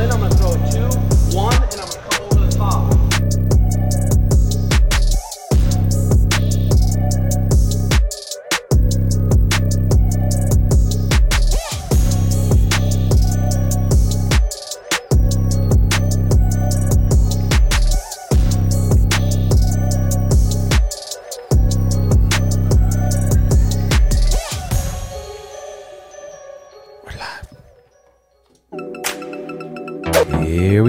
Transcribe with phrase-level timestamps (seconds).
[0.00, 0.88] in, I'm gonna throw a two,
[1.36, 1.95] one, and I'm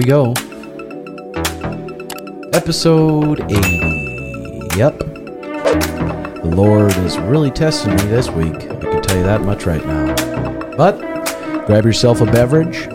[0.08, 0.32] go.
[2.54, 3.58] Episode 80.
[4.78, 4.98] Yep.
[5.00, 8.54] The Lord is really testing me this week.
[8.54, 10.14] I can tell you that much right now.
[10.78, 10.96] But
[11.66, 12.88] grab yourself a beverage.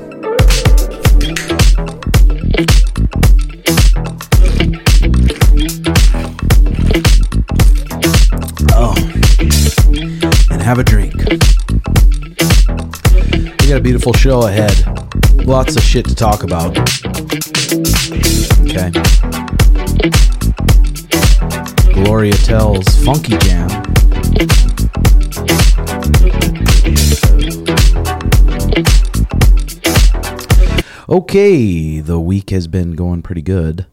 [8.72, 8.96] Oh.
[10.50, 11.14] And have a drink.
[13.62, 14.74] We got a beautiful show ahead.
[15.46, 17.03] Lots of shit to talk about.
[18.76, 18.90] Okay.
[21.94, 23.70] Gloria tells Funky Jam.
[31.08, 33.86] Okay, the week has been going pretty good.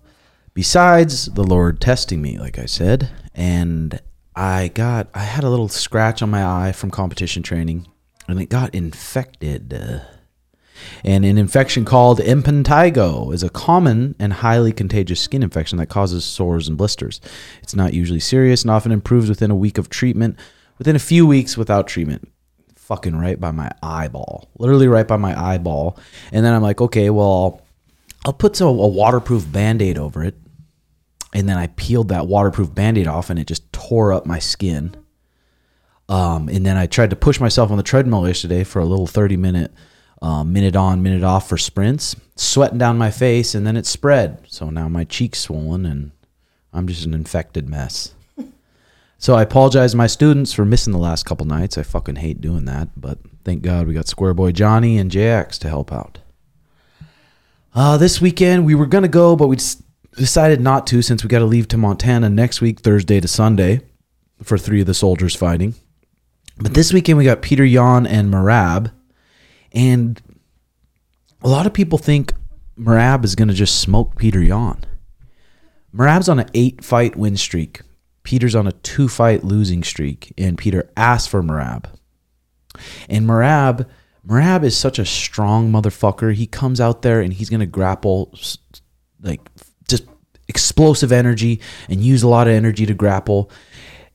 [0.55, 4.01] Besides the Lord testing me, like I said, and
[4.35, 7.87] I got I had a little scratch on my eye from competition training,
[8.27, 10.01] and it got infected.
[11.05, 16.25] And an infection called impetigo is a common and highly contagious skin infection that causes
[16.25, 17.21] sores and blisters.
[17.63, 20.39] It's not usually serious and often improves within a week of treatment,
[20.79, 22.29] within a few weeks without treatment.
[22.77, 24.49] Fucking right by my eyeball.
[24.59, 25.99] Literally right by my eyeball.
[26.33, 27.63] And then I'm like, okay, well,
[28.25, 30.35] I'll, put some, a waterproof band aid over it.
[31.33, 34.41] And then I peeled that waterproof band aid off and it just tore up my
[34.41, 34.97] skin.
[36.09, 39.07] Um, and then I tried to push myself on the treadmill yesterday for a little
[39.07, 39.73] 30 minute
[40.23, 44.43] um, minute on, minute off for sprints, sweating down my face, and then it spread.
[44.47, 46.13] So now my cheek's swollen, and
[46.73, 48.15] I'm just an infected mess.
[49.19, 51.79] so I apologize to my students for missing the last couple nights.
[51.79, 55.59] I fucking hate doing that, but thank God we got Square Boy Johnny and JX
[55.59, 56.19] to help out.
[57.75, 59.57] Uh, this weekend we were gonna go, but we
[60.17, 63.81] decided not to since we got to leave to Montana next week, Thursday to Sunday,
[64.43, 65.75] for three of the soldiers fighting.
[66.59, 68.93] But this weekend we got Petr Yan and Merab.
[69.73, 70.21] And
[71.43, 72.33] a lot of people think
[72.79, 74.85] Merab is going to just smoke Petr Yan.
[75.95, 77.83] Merab's on an eight fight win streak.
[78.23, 80.33] Peter's on a two fight losing streak.
[80.39, 81.87] And Peter asked for Merab.
[83.09, 83.89] And Merab,
[84.27, 86.35] Merab is such a strong motherfucker.
[86.35, 88.33] He comes out there and he's going to grapple
[89.23, 89.41] like
[89.89, 90.05] just
[90.49, 93.51] explosive energy and use a lot of energy to grapple.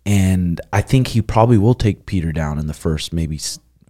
[0.05, 3.39] And I think he probably will take Peter down in the first, maybe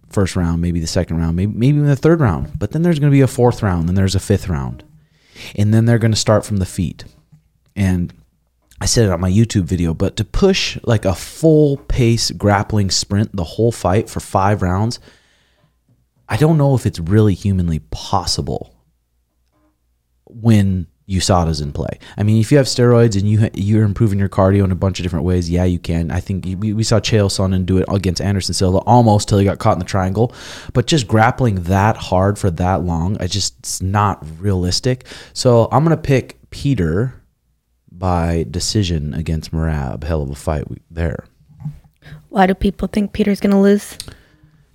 [0.08, 2.58] first round, maybe the second round, maybe maybe in the third round.
[2.58, 4.84] But then there's going to be a fourth round, then there's a fifth round,
[5.54, 7.04] and then they're going to start from the feet.
[7.74, 8.12] And
[8.80, 12.90] I said it on my YouTube video, but to push like a full pace grappling
[12.90, 14.98] sprint the whole fight for five rounds,
[16.28, 18.74] I don't know if it's really humanly possible
[20.24, 21.98] when USADA's in play.
[22.16, 24.98] I mean, if you have steroids and you you're improving your cardio in a bunch
[24.98, 26.10] of different ways, yeah, you can.
[26.10, 29.44] I think we, we saw Chael Sonnen do it against Anderson Silva almost till he
[29.44, 30.34] got caught in the triangle.
[30.72, 35.06] But just grappling that hard for that long, I just it's not realistic.
[35.32, 37.22] So I'm gonna pick Peter
[37.92, 40.02] by decision against Merab.
[40.02, 41.24] Hell of a fight there.
[42.28, 43.96] Why do people think Peter's going to lose?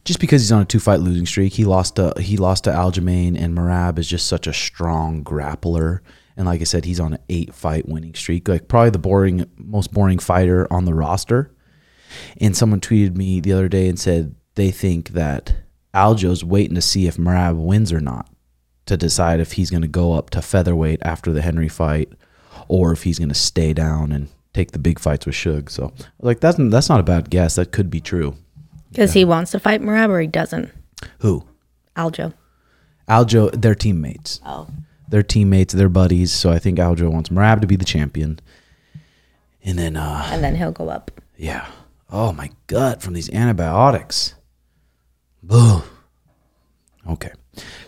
[0.03, 2.71] just because he's on a two fight losing streak, he lost to he lost to
[2.71, 5.99] Aljamain and Merab is just such a strong grappler.
[6.37, 8.47] And like I said, he's on an eight fight winning streak.
[8.47, 11.51] Like probably the boring most boring fighter on the roster.
[12.39, 15.55] And someone tweeted me the other day and said they think that
[15.93, 18.29] Aljo's waiting to see if Merab wins or not
[18.85, 22.11] to decide if he's going to go up to featherweight after the Henry fight
[22.67, 25.69] or if he's going to stay down and take the big fights with Suge.
[25.69, 27.55] So like that's that's not a bad guess.
[27.55, 28.35] That could be true.
[28.89, 30.69] Because he wants to fight Merab or he doesn't?
[31.19, 31.45] Who?
[31.95, 32.33] Aljo.
[33.07, 34.41] Aljo, they're teammates.
[34.45, 34.67] Oh.
[35.11, 36.31] They're teammates, they're buddies.
[36.31, 38.39] So I think Aljo wants Merab to be the champion.
[39.63, 41.11] And then, uh, And then he'll go up.
[41.37, 41.67] yeah.
[42.13, 44.33] Oh my gut from these antibiotics.
[45.43, 45.81] Boo.
[47.09, 47.31] Okay.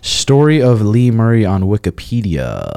[0.02, 2.72] Story of Lee Murray on Wikipedia.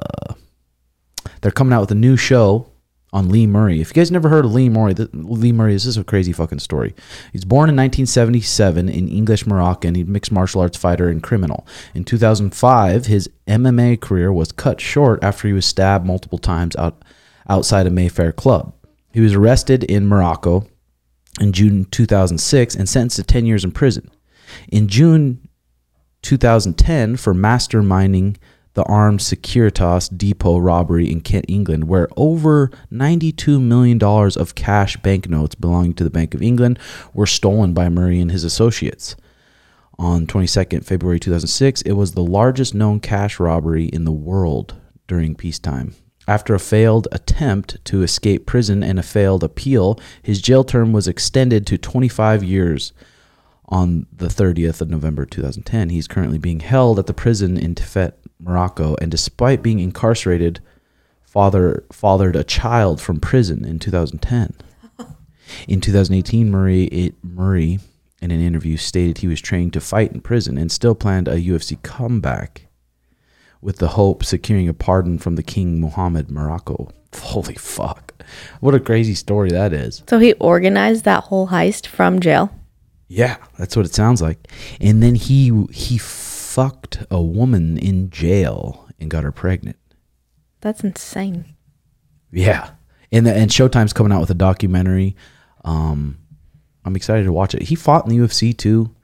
[1.40, 2.68] They're coming out with a new show
[3.16, 3.80] on Lee Murray.
[3.80, 6.58] If you guys never heard of Lee Murray, Lee Murray, this is a crazy fucking
[6.58, 6.94] story.
[7.32, 9.94] He's born in 1977 in English Moroccan.
[9.94, 11.66] He's mixed martial arts fighter and criminal.
[11.94, 17.02] In 2005, his MMA career was cut short after he was stabbed multiple times out
[17.48, 18.74] outside a Mayfair club.
[19.14, 20.66] He was arrested in Morocco
[21.40, 24.10] in June 2006 and sentenced to 10 years in prison.
[24.68, 25.48] In June
[26.20, 28.36] 2010, for masterminding
[28.76, 35.54] the armed Securitas depot robbery in Kent, England, where over $92 million of cash banknotes
[35.54, 36.78] belonging to the Bank of England
[37.14, 39.16] were stolen by Murray and his associates.
[39.98, 44.74] On 22nd February 2006, it was the largest known cash robbery in the world
[45.06, 45.94] during peacetime.
[46.28, 51.08] After a failed attempt to escape prison and a failed appeal, his jail term was
[51.08, 52.92] extended to 25 years
[53.68, 55.90] on the 30th of November 2010.
[55.90, 60.60] He's currently being held at the prison in Tiflet, Morocco, and despite being incarcerated,
[61.22, 64.54] father fathered a child from prison in 2010.
[65.68, 67.78] In 2018, Murray it, Murray
[68.20, 71.36] in an interview stated he was trained to fight in prison and still planned a
[71.36, 72.66] UFC comeback
[73.60, 76.90] with the hope securing a pardon from the King Mohammed Morocco.
[77.14, 78.14] Holy fuck.
[78.60, 80.02] What a crazy story that is.
[80.08, 82.50] So he organized that whole heist from jail.
[83.08, 84.48] Yeah, that's what it sounds like.
[84.80, 89.76] And then he he fucked a woman in jail and got her pregnant.
[90.60, 91.54] That's insane.
[92.32, 92.70] Yeah.
[93.12, 95.16] And the, and Showtime's coming out with a documentary.
[95.64, 96.18] Um
[96.84, 97.62] I'm excited to watch it.
[97.62, 98.94] He fought in the UFC too.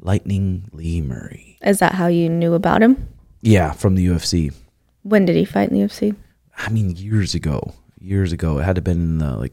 [0.00, 1.58] Lightning Lee Murray.
[1.62, 3.08] Is that how you knew about him?
[3.40, 4.52] Yeah, from the UFC.
[5.02, 6.14] When did he fight in the UFC?
[6.56, 7.74] I mean years ago.
[8.00, 8.58] Years ago.
[8.58, 9.52] It had to have been in the like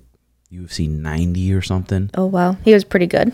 [0.53, 2.09] UFC 90 or something.
[2.15, 3.33] Oh wow, he was pretty good.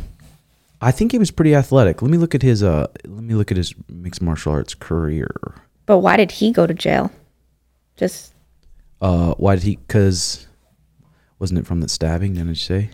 [0.81, 2.01] I think he was pretty athletic.
[2.01, 5.29] Let me look at his uh let me look at his mixed martial arts career.
[5.85, 7.11] But why did he go to jail?
[7.97, 8.33] Just
[9.01, 10.47] Uh why did he cuz
[11.37, 12.89] wasn't it from the stabbing, didn't you say?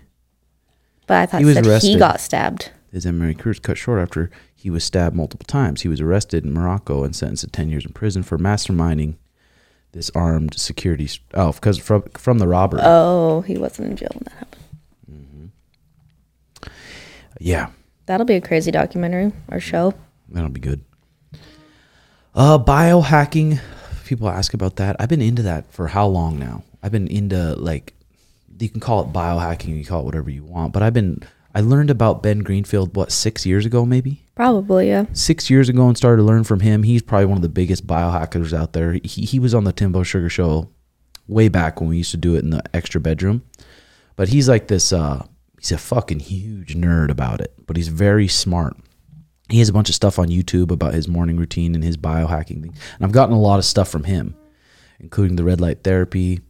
[1.07, 2.71] but I thought He was said he got stabbed.
[2.91, 5.81] His MMA career was cut short after he was stabbed multiple times.
[5.81, 9.15] He was arrested in Morocco and sentenced to 10 years in prison for masterminding
[9.95, 11.09] this armed security.
[11.33, 12.81] Oh, because from from the robbery.
[12.83, 14.63] Oh, he wasn't in jail when that happened.
[15.11, 16.67] Mm-hmm.
[17.39, 17.69] Yeah,
[18.05, 19.93] That'll be a crazy documentary or show.
[20.29, 20.83] that'll be good.
[22.35, 23.59] Uh, biohacking.
[24.05, 24.95] People ask about that.
[24.99, 26.63] I've been into that for how long now?
[26.83, 27.93] I've been into like,
[28.59, 29.75] you can call it biohacking.
[29.77, 30.73] You call it whatever you want.
[30.73, 31.23] But I've been.
[31.55, 34.25] I learned about Ben Greenfield what six years ago, maybe.
[34.35, 35.05] Probably, yeah.
[35.13, 36.83] six years ago and started to learn from him.
[36.83, 38.99] He's probably one of the biggest biohackers out there.
[39.05, 40.69] He, he was on the Timbo Sugar Show
[41.29, 43.41] way back when we used to do it in the extra bedroom.
[44.17, 45.25] But he's like this, uh,
[45.57, 48.75] he's a fucking huge nerd about it, but he's very smart.
[49.47, 52.61] He has a bunch of stuff on YouTube about his morning routine and his biohacking
[52.61, 52.75] thing.
[52.97, 54.35] And I've gotten a lot of stuff from him,
[54.99, 56.41] including the red light therapy,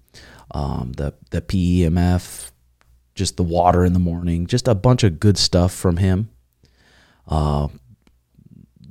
[0.50, 2.52] um, the, the PEMF,
[3.16, 6.30] just the water in the morning, just a bunch of good stuff from him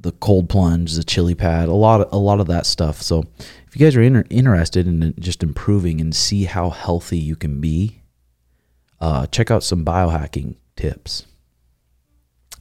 [0.04, 3.02] the cold plunge, the chili pad, a lot of a lot of that stuff.
[3.02, 3.24] So
[3.66, 7.60] if you guys are inter- interested in just improving and see how healthy you can
[7.60, 8.02] be,
[9.00, 11.26] uh, check out some biohacking tips.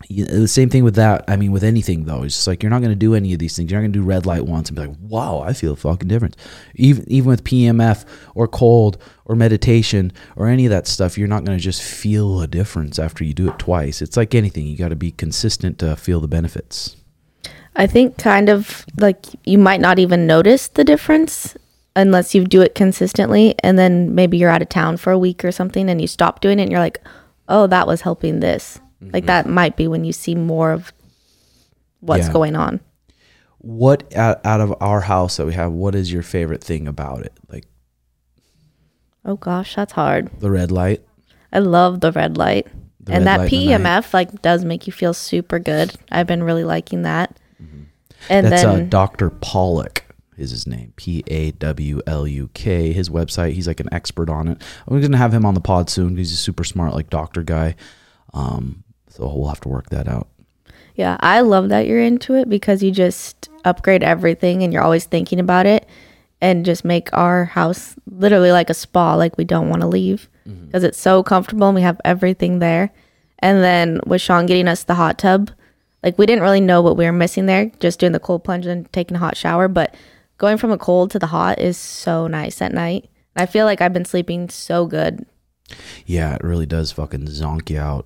[0.10, 1.24] You- The same thing with that.
[1.28, 3.40] I mean, with anything though, it's just like you're not going to do any of
[3.40, 3.72] these things.
[3.72, 5.76] You're not going to do red light once and be like, "Wow, I feel a
[5.76, 6.36] fucking difference."
[6.76, 8.06] Even even with PMF
[8.36, 12.42] or cold or meditation or any of that stuff, you're not going to just feel
[12.42, 14.02] a difference after you do it twice.
[14.02, 16.96] It's like anything; you got to be consistent to feel the benefits.
[17.76, 21.56] I think kind of like you might not even notice the difference
[21.96, 25.46] unless you do it consistently and then maybe you're out of town for a week
[25.46, 27.00] or something and you stop doing it and you're like,
[27.48, 28.80] "Oh, that was helping this."
[29.12, 30.94] Like that might be when you see more of
[32.00, 32.34] what's Yeah.
[32.34, 32.80] going on.
[33.60, 35.72] What out, out of our house that we have?
[35.72, 37.34] What is your favorite thing about it?
[37.50, 37.66] Like
[39.26, 40.30] Oh gosh, that's hard.
[40.40, 41.02] the red light.
[41.52, 42.68] I love the red light.
[43.00, 43.52] The and red that light.
[43.52, 45.94] PEMF like does make you feel super good.
[46.12, 47.38] I've been really liking that.
[48.30, 49.30] And That's uh, then Dr.
[49.30, 50.00] Pawluk
[50.38, 50.94] is his name.
[50.96, 52.94] P A W L U K.
[52.94, 53.52] His website.
[53.52, 54.62] He's like an expert on it.
[54.88, 56.16] I'm gonna have him on the pod soon.
[56.16, 57.76] He's a super smart like doctor guy.
[58.34, 58.83] Um,
[59.14, 60.28] so we'll have to work that out.
[60.96, 65.06] Yeah, I love that you're into it because you just upgrade everything and you're always
[65.06, 65.88] thinking about it
[66.42, 70.30] and just make our house literally like a spa, like we don't want to leave
[70.48, 70.66] mm-hmm.
[70.66, 72.92] because it's so comfortable and we have everything there.
[73.40, 75.52] And then with Sean getting us the hot tub,
[76.02, 78.66] like we didn't really know what we were missing there, just doing the cold plunge
[78.66, 79.68] and taking a hot shower.
[79.68, 79.96] But
[80.38, 83.10] going from a cold to the hot is so nice at night.
[83.36, 85.26] I feel like I've been sleeping so good.
[86.06, 88.06] Yeah, it really does fucking zonk you out.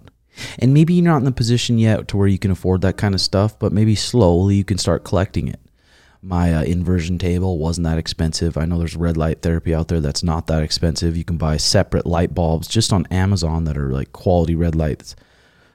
[0.59, 3.15] And maybe you're not in the position yet to where you can afford that kind
[3.15, 5.59] of stuff, but maybe slowly you can start collecting it.
[6.21, 8.57] My uh, inversion table wasn't that expensive.
[8.57, 11.15] I know there's red light therapy out there that's not that expensive.
[11.15, 15.15] You can buy separate light bulbs just on Amazon that are like quality red lights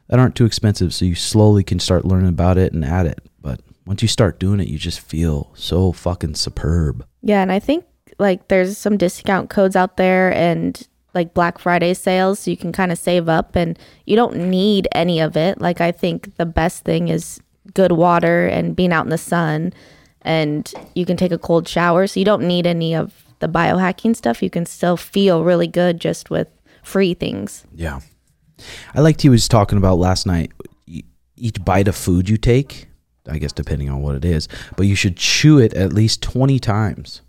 [0.08, 0.92] that aren't too expensive.
[0.92, 3.20] So you slowly can start learning about it and add it.
[3.40, 7.06] But once you start doing it, you just feel so fucking superb.
[7.22, 7.84] Yeah, and I think
[8.18, 12.72] like there's some discount codes out there and like Black Friday sales so you can
[12.72, 15.60] kind of save up and you don't need any of it.
[15.60, 17.40] Like I think the best thing is
[17.74, 19.72] good water and being out in the sun
[20.22, 22.06] and you can take a cold shower.
[22.06, 24.42] So you don't need any of the biohacking stuff.
[24.42, 26.48] You can still feel really good just with
[26.82, 27.64] free things.
[27.74, 28.00] Yeah.
[28.94, 30.52] I liked he was talking about last night.
[31.36, 32.86] Each bite of food you take,
[33.28, 36.60] I guess depending on what it is, but you should chew it at least 20
[36.60, 37.22] times.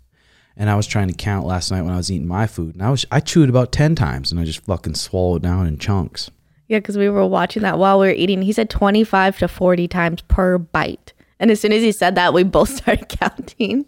[0.56, 2.82] And I was trying to count last night when I was eating my food, and
[2.82, 6.30] I was I chewed about 10 times and I just fucking swallowed down in chunks.
[6.68, 8.40] Yeah, because we were watching that while we were eating.
[8.42, 11.12] He said 25 to 40 times per bite.
[11.40, 13.84] And as soon as he said that, we both started counting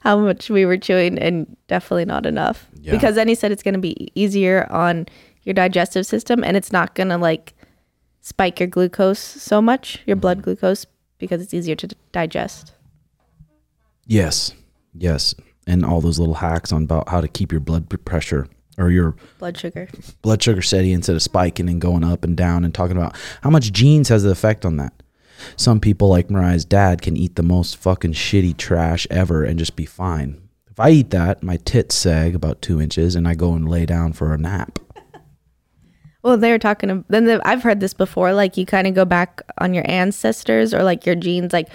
[0.00, 2.66] how much we were chewing, and definitely not enough.
[2.80, 2.92] Yeah.
[2.92, 5.06] Because then he said it's going to be easier on
[5.48, 7.54] your digestive system and it's not going to like
[8.20, 10.20] spike your glucose so much, your mm-hmm.
[10.20, 10.84] blood glucose,
[11.18, 12.72] because it's easier to digest.
[14.06, 14.52] Yes.
[14.94, 15.34] Yes.
[15.68, 18.48] And all those little hacks on about how to keep your blood pressure
[18.78, 19.88] or your Blood sugar.
[20.22, 23.50] blood sugar steady instead of spiking and going up and down and talking about how
[23.50, 24.92] much genes has the effect on that.
[25.56, 29.76] Some people like Mariah's dad can eat the most fucking shitty trash ever and just
[29.76, 30.40] be fine.
[30.70, 33.84] If I eat that, my tits sag about two inches and I go and lay
[33.84, 34.78] down for a nap.
[36.22, 37.04] Well, they're talking.
[37.08, 38.32] Then the, I've heard this before.
[38.32, 41.68] Like you kind of go back on your ancestors or like your genes, like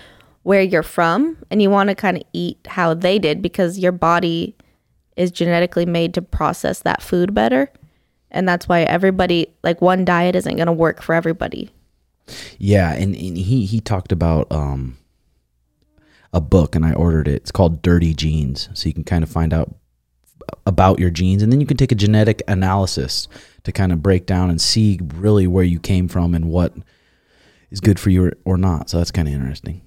[0.43, 3.91] where you're from, and you want to kind of eat how they did because your
[3.91, 4.55] body
[5.15, 7.71] is genetically made to process that food better,
[8.31, 11.71] and that's why everybody like one diet isn't going to work for everybody.
[12.57, 14.97] Yeah, and, and he he talked about um
[16.33, 17.35] a book and I ordered it.
[17.35, 19.75] It's called Dirty Genes, so you can kind of find out
[20.65, 23.27] about your genes and then you can take a genetic analysis
[23.63, 26.73] to kind of break down and see really where you came from and what
[27.71, 28.89] is good for you or, or not.
[28.89, 29.81] So that's kind of interesting.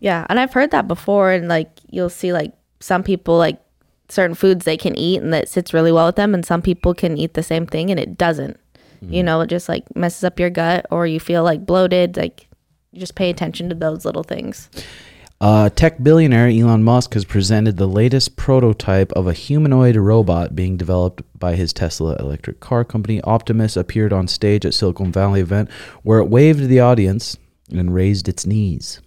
[0.00, 3.60] Yeah, and I've heard that before, and like you'll see like some people like
[4.08, 6.94] certain foods they can eat and that sits really well with them, and some people
[6.94, 8.58] can eat the same thing and it doesn't.
[9.00, 12.16] You know, it just like messes up your gut, or you feel like bloated.
[12.16, 12.48] Like
[12.90, 14.68] you just pay attention to those little things.
[15.40, 20.76] Uh, tech billionaire Elon Musk has presented the latest prototype of a humanoid robot being
[20.76, 23.22] developed by his Tesla electric car company.
[23.22, 25.70] Optimus appeared on stage at Silicon Valley event
[26.02, 27.36] where it waved to the audience
[27.70, 29.00] and raised its knees.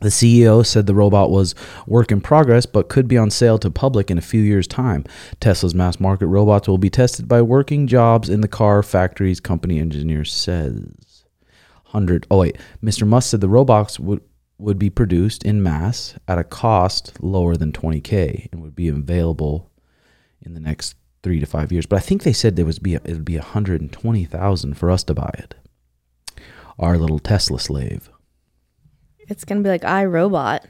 [0.00, 1.54] The CEO said the robot was
[1.86, 5.04] work in progress but could be on sale to public in a few years' time.
[5.40, 9.78] Tesla's mass market robots will be tested by working jobs in the car factories, company
[9.78, 11.24] engineer says.
[11.90, 13.06] 100 Oh wait, Mr.
[13.06, 14.22] Musk said the robots would
[14.58, 19.70] would be produced in mass at a cost lower than 20k and would be available
[20.42, 21.86] in the next 3 to 5 years.
[21.86, 25.14] But I think they said there was be it would be 120,000 for us to
[25.14, 25.54] buy it.
[26.78, 28.10] Our little Tesla slave.
[29.30, 30.64] It's gonna be like iRobot.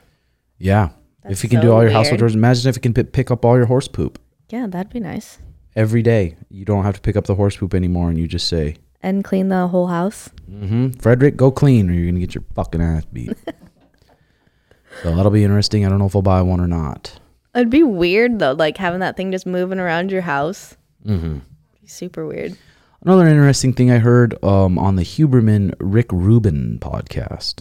[0.59, 0.91] Yeah.
[1.23, 3.03] That's if you can so do all your household chores, imagine if you can pi-
[3.03, 4.19] pick up all your horse poop
[4.51, 5.39] Yeah, that'd be nice.
[5.77, 6.37] every day.
[6.49, 9.23] You don't have to pick up the horse poop anymore, and you just say, And
[9.25, 10.31] clean the whole house.
[10.51, 13.37] mm-hmm, "Frederick, go clean, or you're gonna get your fucking ass beat."
[15.03, 15.85] so that'll be interesting.
[15.85, 17.19] I don't know if I'll buy one or not.
[17.55, 20.77] It'd be weird though, like having that thing just moving around your house.
[21.05, 21.39] Mm-hmm.
[21.81, 22.57] Be super weird.
[23.03, 27.61] Another interesting thing I heard um, on the Huberman Rick Rubin podcast.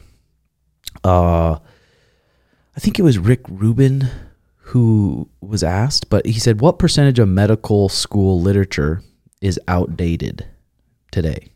[1.04, 1.60] Uh,
[2.76, 4.08] I think it was Rick Rubin
[4.58, 9.02] who was asked, but he said, "What percentage of medical school literature
[9.42, 10.46] is outdated
[11.12, 11.48] today?"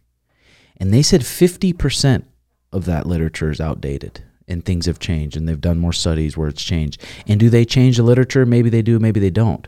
[0.78, 2.26] And they said fifty percent
[2.72, 6.48] of that literature is outdated, and things have changed, and they've done more studies where
[6.48, 7.02] it's changed.
[7.28, 8.46] And do they change the literature?
[8.46, 9.68] Maybe they do, maybe they don't.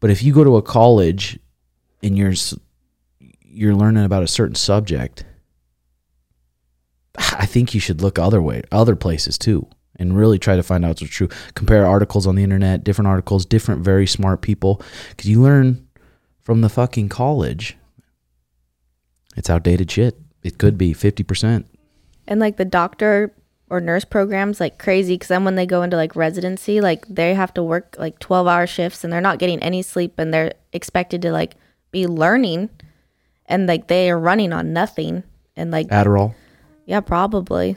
[0.00, 1.38] But if you go to a college
[2.02, 2.32] and you're
[3.44, 5.24] you're learning about a certain subject,
[7.20, 10.84] I think you should look other way, other places too, and really try to find
[10.84, 11.28] out what's true.
[11.54, 15.86] Compare articles on the internet, different articles, different very smart people, because you learn
[16.42, 17.76] from the fucking college.
[19.36, 20.18] It's outdated shit.
[20.42, 21.66] It could be fifty percent.
[22.26, 23.32] And like the doctor
[23.68, 25.14] or nurse programs, like crazy.
[25.14, 28.46] Because then when they go into like residency, like they have to work like twelve
[28.46, 31.54] hour shifts and they're not getting any sleep and they're expected to like
[31.92, 32.70] be learning,
[33.46, 35.22] and like they are running on nothing.
[35.56, 36.34] And like Adderall.
[36.86, 37.76] Yeah, probably,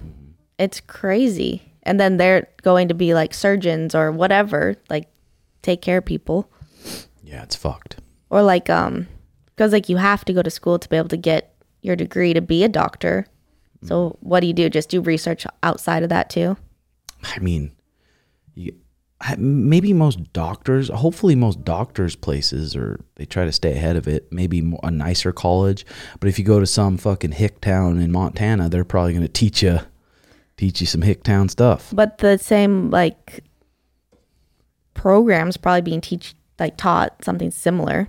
[0.57, 1.61] it's crazy.
[1.83, 5.09] And then they're going to be like surgeons or whatever, like
[5.61, 6.49] take care of people.
[7.23, 7.97] Yeah, it's fucked.
[8.29, 9.07] or like um
[9.47, 12.33] because like you have to go to school to be able to get your degree
[12.33, 13.25] to be a doctor
[13.83, 16.55] so what do you do just do research outside of that too
[17.23, 17.71] I mean,
[18.55, 18.73] you,
[19.37, 24.31] maybe most doctors, hopefully most doctors' places, or they try to stay ahead of it.
[24.31, 25.85] Maybe a nicer college,
[26.19, 29.31] but if you go to some fucking hick town in Montana, they're probably going to
[29.31, 29.79] teach you
[30.55, 31.89] teach you some hick town stuff.
[31.93, 33.43] but the same like
[34.93, 38.07] programs probably being teach like taught something similar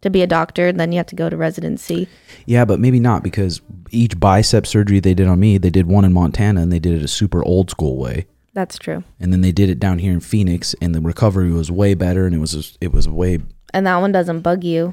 [0.00, 2.08] to be a doctor and then you have to go to residency
[2.46, 3.60] Yeah, but maybe not because
[3.90, 6.94] each bicep surgery they did on me, they did one in Montana and they did
[6.94, 8.26] it a super old school way.
[8.54, 9.02] That's true.
[9.18, 12.26] And then they did it down here in Phoenix, and the recovery was way better,
[12.26, 13.38] and it was it was way
[13.72, 14.92] And that one doesn't bug you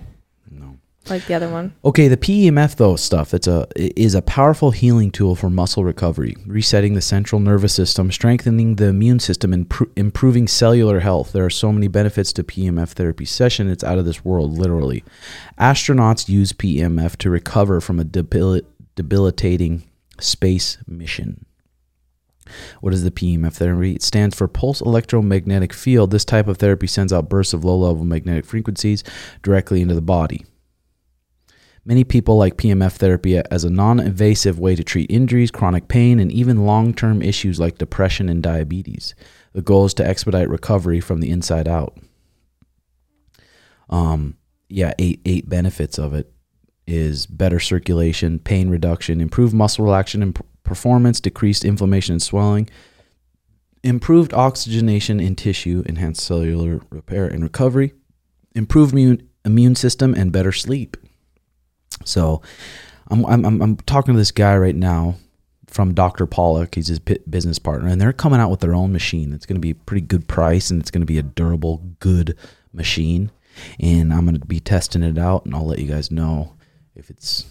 [0.50, 0.78] no.
[1.10, 1.74] like the other one.
[1.84, 6.38] Okay, the PEMF though stuff it's a is a powerful healing tool for muscle recovery,
[6.46, 11.34] resetting the central nervous system, strengthening the immune system, and pr- improving cellular health.
[11.34, 15.04] There are so many benefits to PEMF therapy session; it's out of this world, literally.
[15.60, 18.62] Astronauts use PEMF to recover from a debil-
[18.96, 19.84] debilitating
[20.22, 21.46] space mission.
[22.82, 23.96] What is the PEMF therapy?
[23.96, 26.12] It stands for pulse electromagnetic field.
[26.12, 29.04] This type of therapy sends out bursts of low level magnetic frequencies
[29.44, 30.46] directly into the body.
[31.86, 36.20] Many people like PMF therapy as a non invasive way to treat injuries, chronic pain,
[36.20, 39.16] and even long term issues like depression and diabetes.
[39.54, 41.98] The goal is to expedite recovery from the inside out.
[43.90, 44.38] Um,
[44.68, 46.32] yeah, eight eight benefits of it
[46.86, 50.34] is better circulation, pain reduction, improved muscle relaxation
[50.70, 52.70] performance, decreased inflammation and swelling,
[53.84, 57.94] improved oxygenation in tissue, enhanced cellular repair and recovery,
[58.56, 60.96] improved immune, immune system, and better sleep.
[62.06, 62.42] So,
[63.10, 65.16] I'm, I'm I'm talking to this guy right now
[65.68, 66.28] from Dr.
[66.28, 66.76] Pawluk.
[66.76, 69.34] He's his business partner, and they're coming out with their own machine.
[69.34, 71.84] It's going to be a pretty good price, and it's going to be a durable,
[72.00, 72.38] good
[72.72, 73.32] machine.
[73.80, 76.56] And I'm going to be testing it out, and I'll let you guys know
[76.96, 77.46] if it's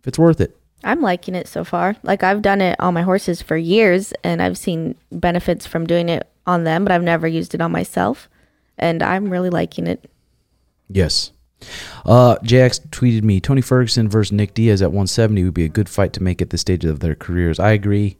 [0.00, 0.57] if it's worth it.
[0.84, 1.96] I'm liking it so far.
[2.02, 6.08] Like I've done it on my horses for years and I've seen benefits from doing
[6.08, 8.28] it on them, but I've never used it on myself.
[8.78, 10.10] And I'm really liking it.
[10.88, 11.32] Yes.
[12.06, 15.88] Uh, JX tweeted me Tony Ferguson versus Nick Diaz at 170 would be a good
[15.88, 17.58] fight to make at this stage of their careers.
[17.58, 18.16] I agree.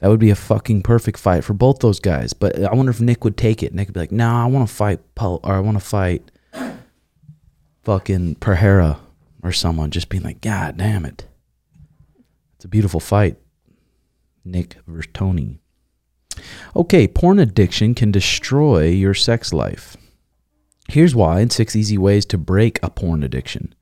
[0.00, 2.32] That would be a fucking perfect fight for both those guys.
[2.32, 3.74] But I wonder if Nick would take it.
[3.74, 6.30] Nick would be like, "Nah, I want to fight Paul, or I want to fight
[7.82, 8.98] fucking Pereira
[9.42, 11.26] or someone." Just being like, "God damn it,
[12.60, 13.38] it's a beautiful fight."
[14.44, 15.62] Nick versus Tony.
[16.76, 19.96] Okay, porn addiction can destroy your sex life.
[20.88, 23.74] Here's why and six easy ways to break a porn addiction.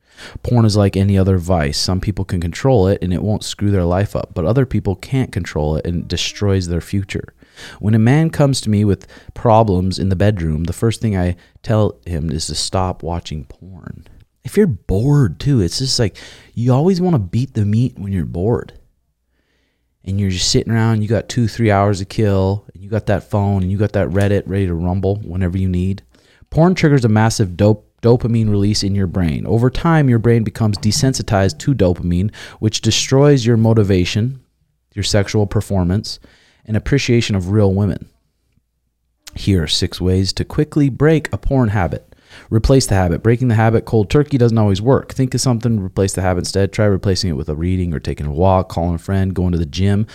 [0.45, 1.77] Porn is like any other vice.
[1.77, 4.95] Some people can control it and it won't screw their life up, but other people
[4.95, 7.35] can't control it and it destroys their future.
[7.81, 11.35] When a man comes to me with problems in the bedroom, the first thing I
[11.65, 14.07] tell him is to stop watching porn.
[14.49, 16.17] If you're bored too, it's just like
[16.55, 18.73] you always want to beat the meat when you're bored
[20.05, 23.05] and you're just sitting around, you got two, three hours to kill, and you got
[23.05, 26.03] that phone and you got that Reddit ready to rumble whenever you need.
[26.49, 29.47] Porn triggers a massive dope dopamine release in your brain.
[29.47, 34.41] Over time, your brain becomes desensitized to dopamine, which destroys your motivation,
[34.95, 36.21] your sexual performance,
[36.65, 38.09] and appreciation of real women.
[39.35, 42.08] Here are six ways to quickly break a porn habit.
[42.51, 43.23] Replace the habit.
[43.23, 45.13] Breaking the habit cold turkey doesn't always work.
[45.13, 46.73] Think of something, replace the habit instead.
[46.73, 49.59] Try replacing it with a reading or taking a walk, calling a friend, going to
[49.59, 50.07] the gym.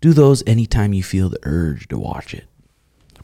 [0.00, 2.44] Do those anytime you feel the urge to watch it.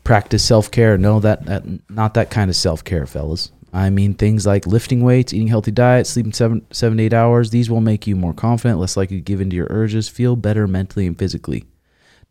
[0.05, 0.97] Practice self care.
[0.99, 3.51] No, that, that not that kind of self care, fellas.
[3.73, 7.51] I mean things like lifting weights, eating healthy diet, sleeping seven seven eight hours.
[7.51, 10.37] These will make you more confident, less likely to give in to your urges, feel
[10.37, 11.65] better mentally and physically.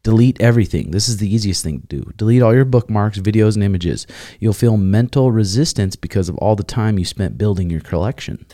[0.06, 0.92] Delete everything.
[0.92, 2.12] This is the easiest thing to do.
[2.16, 4.06] Delete all your bookmarks, videos, and images.
[4.40, 8.46] You'll feel mental resistance because of all the time you spent building your collection.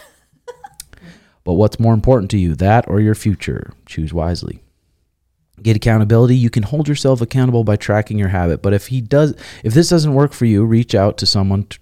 [1.44, 3.74] but what's more important to you, that or your future?
[3.86, 4.64] Choose wisely.
[5.62, 6.38] Get accountability.
[6.38, 8.62] You can hold yourself accountable by tracking your habit.
[8.62, 11.80] But if he does, if this doesn't work for you, reach out to someone t-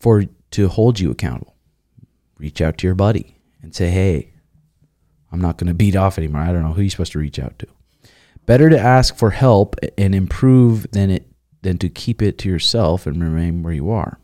[0.00, 1.54] for to hold you accountable.
[2.38, 4.32] Reach out to your buddy and say, "Hey,
[5.30, 6.40] I'm not going to beat off anymore.
[6.40, 7.68] I don't know who you're supposed to reach out to."
[8.46, 11.26] Better to ask for help and improve than it
[11.62, 14.18] than to keep it to yourself and remain where you are.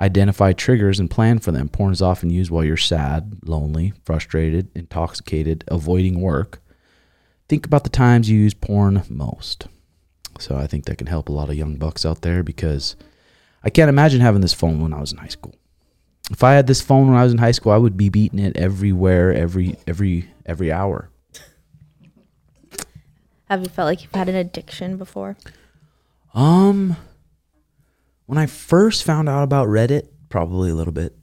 [0.00, 1.68] Identify triggers and plan for them.
[1.68, 6.60] Porn is often used while you're sad, lonely, frustrated, intoxicated, avoiding work.
[7.48, 9.68] Think about the times you use porn most.
[10.40, 12.96] So I think that can help a lot of young bucks out there because
[13.62, 15.54] I can't imagine having this phone when I was in high school.
[16.30, 18.38] If I had this phone when I was in high school, I would be beating
[18.38, 21.10] it everywhere, every every every hour.
[23.50, 25.36] Have you felt like you've had an addiction before?
[26.34, 26.96] Um,
[28.26, 31.16] when I first found out about Reddit, probably a little bit,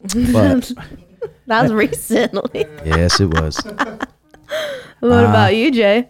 [0.00, 0.72] but
[1.46, 2.64] That was recently.
[2.84, 3.56] yes, it was.
[5.00, 6.08] what Uh, about you, Jay?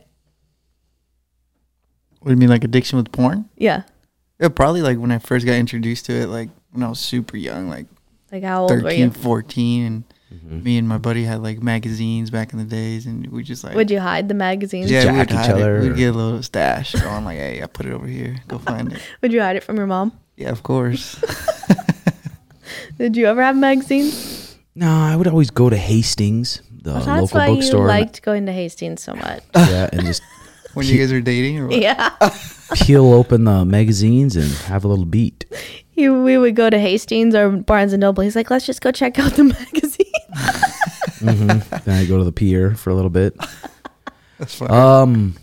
[2.21, 3.49] What do you mean, like addiction with porn?
[3.57, 3.85] Yeah.
[4.39, 7.37] Yeah, probably like when I first got introduced to it, like when I was super
[7.39, 7.87] young, like
[8.31, 9.11] Like how old were 13, you?
[9.11, 10.05] 14, and
[10.49, 10.63] Mm-hmm.
[10.63, 13.75] me and my buddy had like magazines back in the days, and we just like
[13.75, 14.91] Would you hide the magazines?
[14.91, 15.83] yeah, we'd each hide other It.
[15.89, 18.93] We'd get a little stash going, like, hey, I put it over here, go find
[18.93, 19.01] it.
[19.21, 20.13] Would you hide it from your mom?
[20.37, 21.23] Yeah, of course.
[22.99, 24.57] Did you ever have magazines?
[24.75, 27.81] No, I would always go to Hastings, the Well, that's local why you bookstore.
[27.81, 29.43] and- liked going to Hastings so much.
[29.55, 30.23] yeah, and just
[30.75, 31.79] when you guys are dating or what?
[31.81, 32.11] Yeah.
[32.75, 35.45] Peel open the magazines and have a little beat.
[35.91, 38.23] he, we would go to Hastings or Barnes and Noble.
[38.23, 40.08] He's like, let's just go check out the magazine.
[41.21, 43.37] Then I go to the pier for a little bit.
[44.39, 44.71] That's fine.
[44.71, 45.35] Um,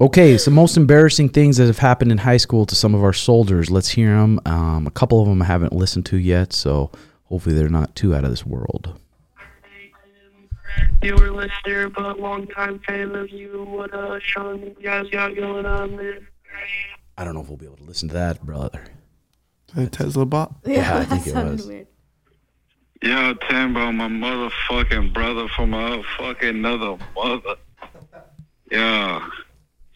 [0.00, 3.12] okay, so most embarrassing things that have happened in high school to some of our
[3.12, 3.70] soldiers.
[3.70, 4.40] Let's hear them.
[4.46, 6.90] Um, a couple of them I haven't listened to yet, so
[7.24, 8.94] hopefully they're not too out of this world.
[11.00, 13.64] Viewer, listener, but long time fan of you.
[13.68, 16.18] What uh, Sean, you guys got going on there?
[17.18, 18.84] I don't know if we'll be able to listen to that, brother.
[19.74, 20.54] the Tesla bot.
[20.64, 21.66] Yeah, I that think it was.
[21.66, 21.86] weird.
[23.02, 27.56] Yo, Timbo, my motherfucking brother from a fucking another mother.
[28.70, 29.22] Yo,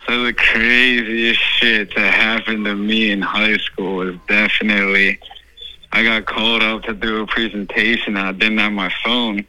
[0.06, 5.18] so the craziest shit that happened to me in high school was definitely
[5.92, 8.16] I got called up to do a presentation.
[8.16, 9.46] and I didn't have my phone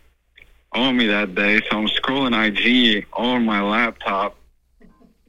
[0.73, 4.35] on me that day, so I'm scrolling IG on my laptop.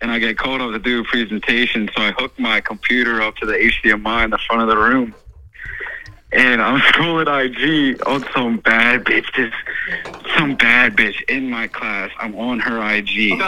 [0.01, 3.37] And I get called up to do a presentation, so I hook my computer up
[3.37, 5.15] to the HDMI in the front of the room
[6.33, 9.55] and I'm scrolling IG on some bad bitch, just
[10.37, 12.11] some bad bitch in my class.
[12.19, 13.39] I'm on her IG,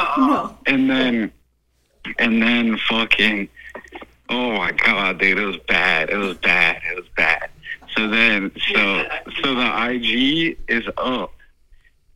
[0.66, 1.32] and then,
[2.18, 3.48] and then fucking,
[4.28, 6.10] oh my god, dude, it was bad.
[6.10, 6.80] It was bad.
[6.90, 7.50] It was bad.
[7.96, 9.04] So then, so
[9.42, 11.32] so the IG is up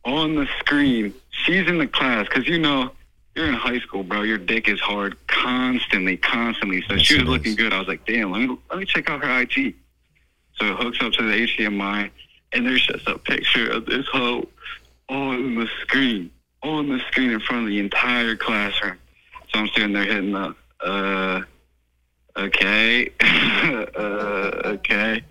[0.05, 1.13] on the screen.
[1.31, 2.91] She's in the class because you know.
[3.35, 4.21] You're in high school, bro.
[4.21, 6.83] Your dick is hard constantly, constantly.
[6.87, 7.55] So Yes, she was looking is.
[7.55, 7.73] good.
[7.73, 9.73] I was like, damn, let me let me check out her IG.
[10.55, 12.11] So it hooks up to the HDMI,
[12.51, 14.47] and there's just a picture of this hoe
[15.09, 18.97] on the screen, on the screen in front of the entire classroom.
[19.53, 21.41] So I'm sitting there hitting the, uh,
[22.37, 25.23] okay, uh, okay.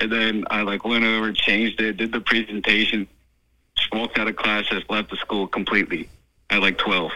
[0.00, 3.08] And then I like went over, changed it, did the presentation,
[3.76, 6.08] just walked out of class, just left the school completely
[6.50, 7.10] at like 12.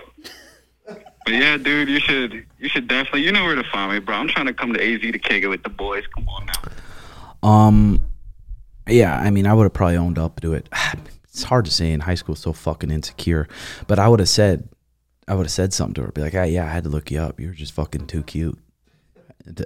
[1.24, 4.16] But yeah, dude, you should you should definitely you know where to find me, bro.
[4.16, 6.04] I'm trying to come to AZ to kick it with the boys.
[6.08, 6.52] Come on now.
[7.42, 8.00] Um,
[8.88, 10.68] yeah, I mean, I would have probably owned up to it.
[11.34, 13.48] It's hard to say in high school, so fucking insecure.
[13.86, 14.68] But I would have said,
[15.26, 17.10] I would have said something to her, be like, ah, yeah, I had to look
[17.10, 17.40] you up.
[17.40, 18.58] You were just fucking too cute.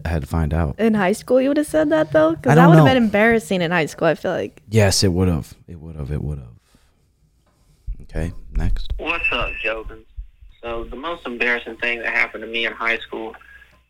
[0.04, 0.78] I had to find out.
[0.78, 3.62] In high school, you would have said that though, because that would have been embarrassing
[3.62, 4.06] in high school.
[4.06, 4.62] I feel like.
[4.70, 5.54] Yes, it would have.
[5.66, 6.12] It would have.
[6.12, 6.48] It would have.
[8.02, 8.92] Okay, next.
[8.98, 10.04] What's up, Jobin?
[10.62, 13.34] So the most embarrassing thing that happened to me in high school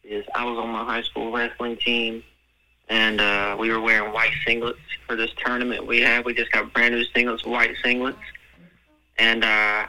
[0.03, 2.23] is I was on my high school wrestling team,
[2.89, 6.25] and uh, we were wearing white singlets for this tournament we had.
[6.25, 8.17] We just got brand new singlets, white singlets,
[9.19, 9.87] and uh,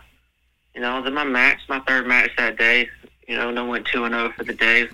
[0.73, 2.89] you know, in my match, my third match that day.
[3.27, 4.87] You know, no went two and zero for the day.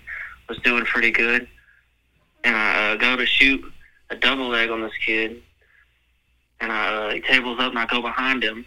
[0.50, 1.48] Was doing pretty good,
[2.44, 3.64] and I uh, go to shoot
[4.10, 5.42] a double leg on this kid,
[6.60, 8.66] and I uh, he tables up, and I go behind him.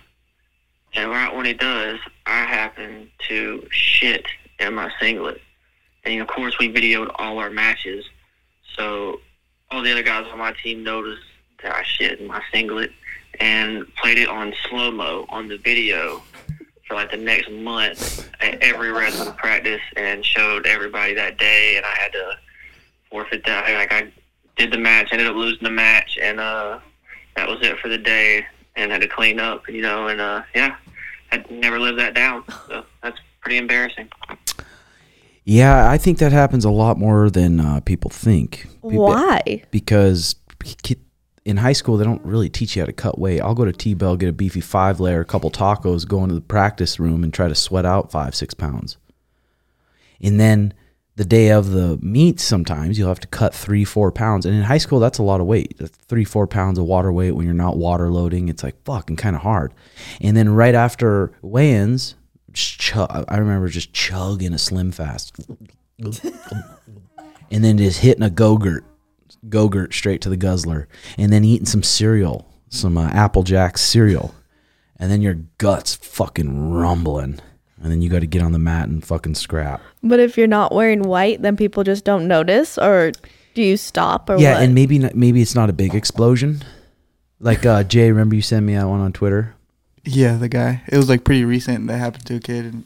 [0.95, 4.25] And right when he does, I happen to shit
[4.59, 5.41] in my singlet.
[6.05, 8.05] And of course, we videoed all our matches.
[8.77, 9.21] So
[9.71, 11.23] all the other guys on my team noticed
[11.63, 12.91] that I shit in my singlet
[13.41, 16.23] and played it on slow mo on the video
[16.87, 21.77] for like the next month at every wrestling practice and showed everybody that day.
[21.77, 22.39] And I had to
[23.11, 23.73] forfeit that.
[23.75, 24.13] Like I
[24.57, 26.79] did the match, ended up losing the match, and uh,
[27.35, 28.47] that was it for the day.
[28.79, 30.77] And had to clean up, you know, and uh, yeah,
[31.33, 32.45] I never lived that down.
[32.69, 34.11] So that's pretty embarrassing.
[35.49, 38.67] Yeah, I think that happens a lot more than uh, people think.
[38.81, 39.63] Why?
[39.71, 40.35] Because
[41.45, 43.41] in high school, they don't really teach you how to cut weight.
[43.41, 46.35] I'll go to T Bell, get a beefy five layer, a couple tacos, go into
[46.35, 48.97] the practice room and try to sweat out five, six pounds.
[50.21, 50.75] And then
[51.15, 54.47] the day of the meet, sometimes you'll have to cut three, four pounds.
[54.47, 55.77] And in high school, that's a lot of weight.
[55.79, 58.49] That's three, four pounds of water weight when you're not water loading.
[58.49, 59.73] It's like fucking kind of hard.
[60.21, 62.17] And then right after weigh ins,
[62.95, 65.37] I remember just chugging a slim fast.
[67.51, 68.85] and then just hitting a go-gurt,
[69.49, 74.35] go-gurt straight to the guzzler, and then eating some cereal, some uh, Apple Jacks cereal,
[74.99, 77.41] and then your guts fucking rumbling,
[77.83, 79.81] and then you got to get on the mat and fucking scrap.
[80.03, 83.13] But if you're not wearing white, then people just don't notice, or
[83.55, 84.63] do you stop, or yeah, what?
[84.63, 86.63] and maybe not, maybe it's not a big explosion.
[87.39, 89.56] Like uh, Jay, remember you sent me that one on Twitter?
[90.07, 90.83] Yeah, the guy.
[90.89, 92.85] It was like pretty recent that happened to a kid, and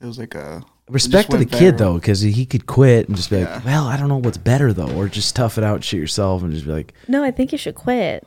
[0.00, 3.08] it was like uh, a Respect to the went kid though, because he could quit
[3.08, 3.54] and just be Yeah.
[3.56, 6.42] like, "Well, I don't know what's better though," or just tough it out, shit yourself,
[6.42, 8.26] and just be like, no, I think you should quit.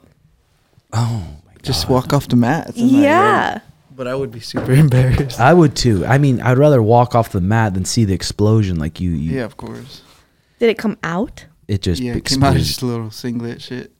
[0.93, 2.71] "Oh my god." just walk off the mat.
[2.75, 3.51] Yeah.
[3.53, 3.61] right.
[3.95, 5.39] But I would be super embarrassed.
[5.39, 6.05] I would too.
[6.05, 8.79] I mean, I'd rather walk off the mat than see the explosion.
[8.79, 10.01] Like you, you yeah, of course.
[10.59, 11.45] Did it come out?
[11.67, 13.91] it just Yeah, it came out just a little singlet shit.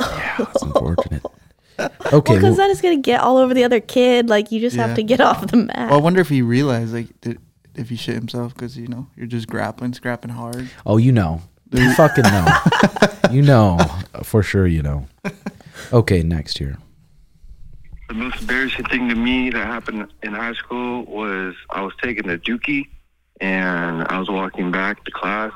[0.00, 1.22] yeah, It's unfortunate.
[1.88, 4.28] Well, Okay, because well, then it's gonna get all over the other kid.
[4.28, 4.86] Like you just Yeah.
[4.88, 5.90] have to get off the mat.
[5.90, 7.38] Well, I wonder if he realized like did
[7.74, 10.68] if he shit himself because you know you're just grappling, scrapping hard.
[10.84, 11.42] Oh, you know.
[11.70, 12.46] You fucking know.
[13.30, 13.78] you know.
[14.24, 15.06] For sure you know.
[15.92, 16.78] Okay, next year.
[18.08, 22.26] The most embarrassing thing to me that happened in high school was I was taking
[22.26, 22.88] the dookie
[23.40, 25.52] and I was walking back to class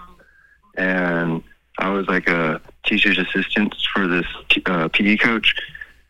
[0.77, 1.43] and
[1.79, 4.27] I was like a teacher's assistant for this
[4.67, 5.55] uh, PE coach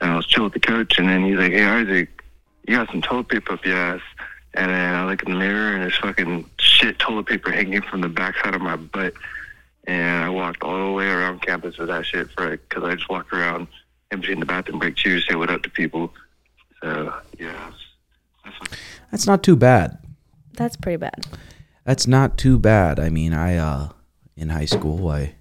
[0.03, 2.25] and I was chill with the coach and then he's like, hey Isaac,
[2.67, 4.01] you got some toilet paper up your ass.
[4.55, 8.01] And then I look in the mirror and there's fucking shit toilet paper hanging from
[8.01, 9.15] the backside of my butt.
[9.87, 13.09] And I walked all the way around campus with that shit for because I just
[13.09, 13.69] walk around
[14.11, 16.13] in between the bathroom break too, say what up to people.
[16.83, 17.71] So yeah,
[18.45, 18.79] that's what
[19.13, 19.99] That's not too bad.
[20.55, 21.27] That's pretty bad.
[21.85, 22.99] That's not too bad.
[22.99, 23.91] I mean, I uh
[24.37, 25.37] in high school, I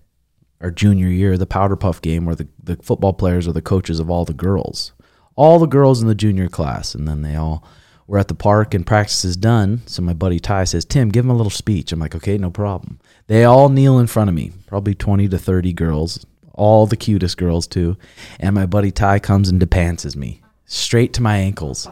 [0.62, 4.00] our junior year, the powder puff game where the, the football players are the coaches
[4.00, 4.94] of all the girls.
[5.36, 7.66] All the girls in the junior class, and then they all
[8.06, 9.82] were at the park and practice is done.
[9.86, 11.92] So my buddy Ty says, Tim, give him a little speech.
[11.92, 13.00] I'm like, okay, no problem.
[13.28, 17.38] They all kneel in front of me, probably 20 to 30 girls, all the cutest
[17.38, 17.98] girls too.
[18.40, 21.88] And my buddy Ty comes and depantses me straight to my ankles.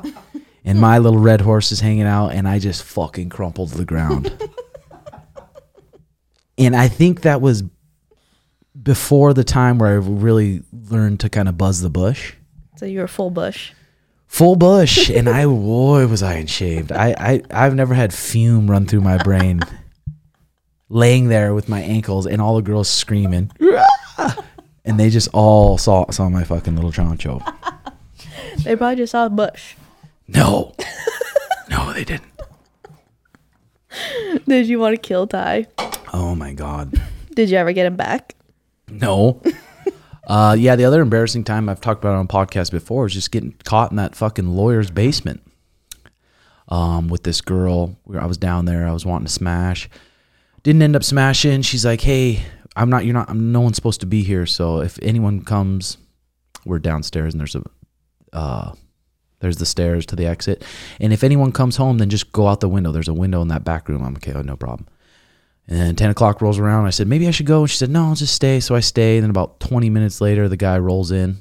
[0.65, 3.85] And my little red horse is hanging out, and I just fucking crumpled to the
[3.85, 4.31] ground.
[6.57, 7.63] and I think that was
[8.81, 12.33] before the time where I really learned to kind of buzz the bush.
[12.77, 13.73] So you were full bush.
[14.27, 16.91] Full bush, and I boy was I unshaved.
[16.91, 19.61] I, I I've never had fume run through my brain.
[20.91, 23.51] Laying there with my ankles and all the girls screaming,
[24.85, 27.41] and they just all saw saw my fucking little choncho.
[28.63, 29.75] They probably just saw a bush.
[30.27, 30.75] No,
[31.69, 32.31] no, they didn't.
[34.45, 35.67] Did you want to kill Ty?
[36.13, 37.01] Oh my god.
[37.33, 38.35] Did you ever get him back?
[38.91, 39.41] No.
[40.27, 43.55] Uh, yeah, the other embarrassing time I've talked about on podcast before is just getting
[43.63, 45.41] caught in that fucking lawyer's basement.
[46.67, 49.89] Um, with this girl, I was down there, I was wanting to smash,
[50.61, 51.63] didn't end up smashing.
[51.63, 52.43] She's like, "Hey,
[52.75, 53.05] I'm not.
[53.05, 53.29] You're not.
[53.29, 54.45] I'm, no one's supposed to be here.
[54.45, 55.97] So if anyone comes,
[56.65, 57.63] we're downstairs and there's a,
[58.31, 58.73] uh,
[59.39, 60.63] there's the stairs to the exit.
[60.99, 62.91] And if anyone comes home, then just go out the window.
[62.91, 64.03] There's a window in that back room.
[64.03, 64.33] I'm okay.
[64.33, 64.87] Oh, no problem.
[65.71, 66.87] And 10 o'clock rolls around.
[66.87, 67.61] I said, maybe I should go.
[67.61, 68.59] And she said, no, I'll just stay.
[68.59, 69.17] So I stay.
[69.17, 71.37] And then about 20 minutes later, the guy rolls in.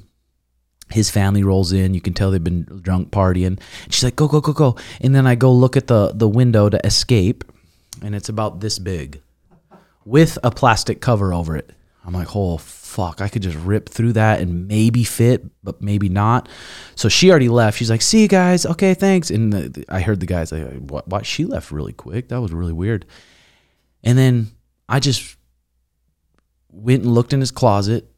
[0.91, 1.95] His family rolls in.
[1.95, 3.59] You can tell they've been drunk partying.
[3.89, 4.75] She's like, go, go, go, go.
[5.01, 7.43] And then I go look at the, the window to escape.
[8.03, 9.19] And it's about this big
[10.05, 11.71] with a plastic cover over it.
[12.05, 13.21] I'm like, oh, fuck.
[13.21, 16.47] I could just rip through that and maybe fit, but maybe not.
[16.95, 17.77] So she already left.
[17.79, 18.65] She's like, see you guys.
[18.65, 19.29] Okay, thanks.
[19.31, 21.25] And the, the- I heard the guys like, what, what?
[21.25, 22.29] She left really quick.
[22.29, 23.05] That was really weird.
[24.03, 24.47] And then
[24.87, 25.35] I just
[26.71, 28.09] went and looked in his closet.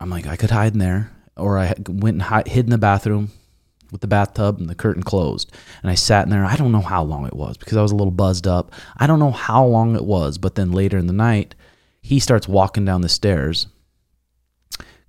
[0.00, 1.10] I'm like, I could hide in there.
[1.36, 3.30] Or I went and hi- hid in the bathroom
[3.90, 5.52] with the bathtub and the curtain closed.
[5.82, 6.44] And I sat in there.
[6.44, 8.72] I don't know how long it was because I was a little buzzed up.
[8.96, 10.38] I don't know how long it was.
[10.38, 11.54] But then later in the night,
[12.00, 13.66] he starts walking down the stairs,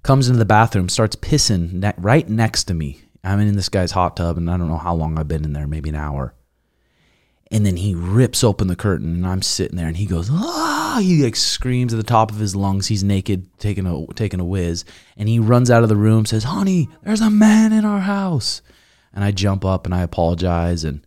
[0.01, 3.01] comes into the bathroom, starts pissing ne- right next to me.
[3.23, 5.53] I'm in this guy's hot tub and I don't know how long I've been in
[5.53, 6.33] there, maybe an hour.
[7.51, 10.99] And then he rips open the curtain, and I'm sitting there, and he goes, "Ah!"
[11.01, 12.87] He like screams at the top of his lungs.
[12.87, 14.83] He's naked, taking a taking a whiz,
[15.15, 18.61] and he runs out of the room, says, "Honey, there's a man in our house."
[19.13, 21.05] And I jump up and I apologize, and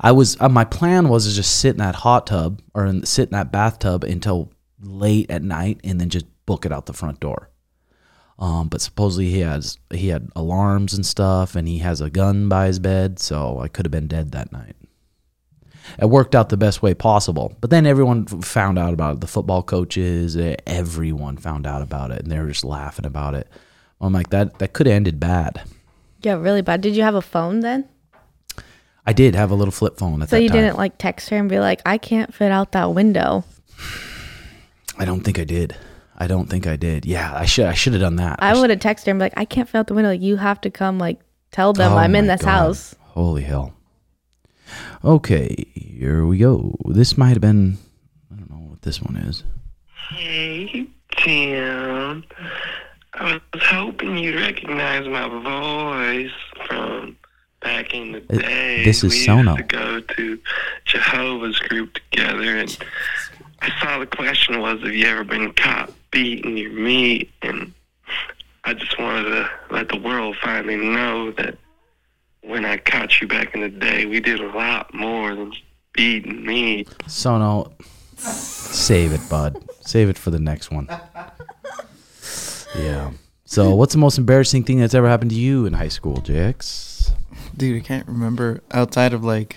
[0.00, 3.06] I was uh, my plan was to just sit in that hot tub or in,
[3.06, 6.92] sit in that bathtub until late at night, and then just book it out the
[6.92, 7.48] front door.
[8.38, 12.50] Um, but supposedly he has he had alarms and stuff, and he has a gun
[12.50, 14.76] by his bed, so I could have been dead that night
[15.98, 17.54] it worked out the best way possible.
[17.60, 19.20] But then everyone found out about it.
[19.20, 23.34] The football coaches, eh, everyone found out about it, and they were just laughing about
[23.34, 23.48] it.
[24.00, 25.62] I'm like, that that could have ended bad.
[26.22, 26.80] Yeah, really bad.
[26.80, 27.88] Did you have a phone then?
[29.06, 30.58] I did have a little flip phone at So you time.
[30.58, 33.44] didn't like text her and be like, I can't fit out that window.
[34.98, 35.74] I don't think I did.
[36.16, 37.06] I don't think I did.
[37.06, 37.66] Yeah, I should.
[37.66, 38.40] I should have done that.
[38.42, 40.10] I sh- would have texted her and be like, I can't fit out the window.
[40.10, 41.20] You have to come like
[41.52, 42.50] tell them Oh I'm in this God.
[42.50, 42.94] house.
[43.00, 43.72] Holy hell.
[45.04, 46.74] Okay, here we go.
[46.86, 47.78] This might have been.
[48.32, 49.44] I don't know what this one is.
[50.10, 52.24] Hey, Tim.
[53.14, 56.30] I was hoping you'd recognize my voice
[56.66, 57.16] from
[57.60, 58.84] back in the Uh, day.
[58.84, 59.56] this is we Sono.
[59.56, 60.38] used to go to
[60.84, 62.78] Jehovah's group together, and
[63.60, 67.30] I saw the question was, have you ever been caught beating your meat?
[67.42, 67.72] And
[68.64, 71.56] I just wanted to let the world finally know that
[72.48, 75.52] when I caught you back in the day, we did a lot more than
[75.92, 76.88] beating meat.
[77.06, 77.72] Sono,
[78.16, 79.62] save it, bud.
[79.80, 80.88] Save it for the next one.
[82.76, 83.12] Yeah.
[83.44, 87.12] So, what's the most embarrassing thing that's ever happened to you in high school, JX?
[87.56, 89.56] Dude, I can't remember outside of like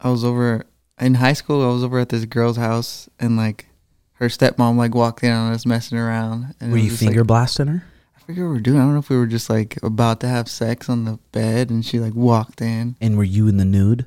[0.00, 0.64] I was over
[1.00, 3.66] in high school, I was over at this girl's house, and like
[4.14, 6.54] her stepmom like walked in on us messing around.
[6.60, 7.84] And Were you just, finger Like, blasting her?
[8.24, 8.78] I forget what we were doing.
[8.78, 11.68] I don't know if we were just like about to have sex on the bed,
[11.68, 12.96] and she like walked in.
[13.00, 14.06] And were you in the nude?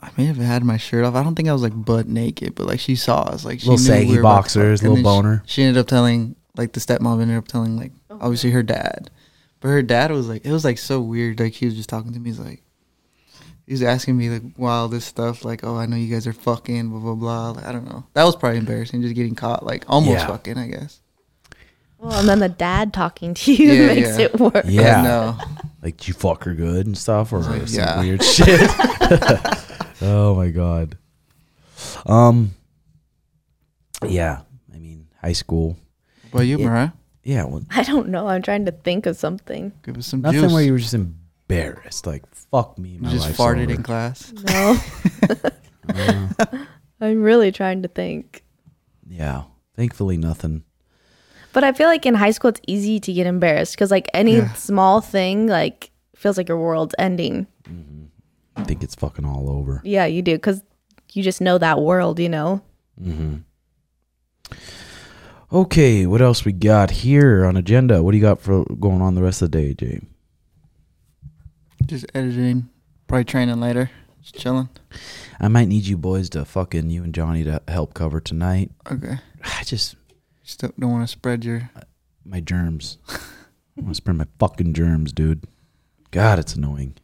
[0.00, 1.14] I may have had my shirt off.
[1.14, 3.44] I don't think I was like butt naked, but like she saw us.
[3.44, 5.42] Like she Little knew saggy we were about to boxers, little then she- boner.
[5.46, 9.10] She, ended up telling like the stepmom ended up telling like obviously her dad,
[9.60, 11.38] but her dad was like it was like so weird.
[11.38, 12.30] Like he was just talking to me.
[12.30, 12.62] He's like
[13.66, 16.32] he was asking me like wild this stuff like oh I know you guys are
[16.32, 17.50] fucking blah blah blah.
[17.50, 18.04] Like, I don't know.
[18.14, 20.26] That was probably embarrassing just getting caught like almost Yeah.
[20.26, 21.00] fucking I guess.
[22.00, 24.24] Well, and then the dad talking to you Yeah, makes yeah.
[24.26, 24.64] it worse.
[24.66, 25.02] Yeah.
[25.02, 25.38] No.
[25.82, 28.00] Like, did you fuck her good and stuff, or like, some yeah.
[28.00, 28.60] weird shit?
[30.02, 30.96] oh my god.
[32.06, 32.52] Um.
[34.06, 34.40] Yeah,
[34.74, 35.76] I mean, high school.
[36.32, 36.66] But you, Yeah.
[36.66, 36.90] Mariah,
[37.22, 38.28] Yeah, well, I don't know.
[38.28, 39.72] I'm trying to think of something.
[39.82, 40.52] give us some nothing juice.
[40.52, 42.06] where you were just embarrassed.
[42.06, 43.72] Like, fuck me, You just life's farted over.
[43.72, 44.32] in class.
[45.94, 46.28] No.
[47.00, 48.44] I'm really trying to think.
[49.08, 49.44] Yeah,
[49.76, 50.62] thankfully nothing.
[51.52, 54.36] But I feel like in high school it's easy to get embarrassed because like any
[54.36, 54.52] Yeah.
[54.54, 57.46] small thing like feels like your world's ending.
[57.64, 58.04] Mm-hmm.
[58.56, 59.80] I think it's fucking all over.
[59.84, 60.62] Yeah, you do because
[61.12, 62.62] you just know that world, you know.
[63.02, 63.36] Mm-hmm.
[65.52, 68.02] Okay, what else we got here on agenda?
[68.02, 70.00] What do you got for going on the rest of the day, Jay?
[71.86, 72.68] Just editing,
[73.08, 73.90] probably training later.
[74.22, 74.68] Just chilling.
[75.40, 78.70] I might need you boys to fucking you and Johnny to help cover tonight.
[78.92, 79.18] Okay.
[79.42, 79.96] I just
[80.50, 81.70] Just don't, want to spread your.
[82.24, 82.98] my germs.
[83.08, 85.44] I want to spread my fucking germs, dude.
[86.10, 86.96] God, it's annoying.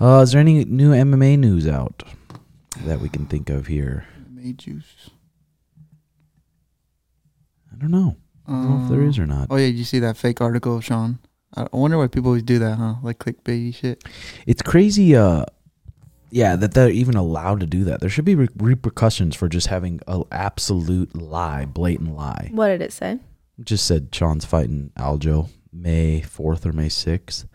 [0.00, 2.02] Uh, is there any new MMA news out
[2.84, 4.06] that we can think of here?
[4.28, 5.10] May juice.
[7.72, 8.16] I don't know.
[8.48, 9.46] I don't know if there is or not.
[9.48, 11.20] Oh yeah, did you see that fake article Sean?
[11.54, 12.96] I I wonder why people always do that, huh?
[13.04, 14.02] Like clickbaity shit.
[14.48, 15.14] It's crazy.
[15.14, 15.44] Uh,
[16.32, 18.00] yeah, that they're even allowed to do that.
[18.00, 22.48] There should be re- repercussions for just having an absolute lie, blatant lie.
[22.52, 23.18] What did it say?
[23.62, 27.46] just said Sean's fighting Aljo May 4th or May 6th.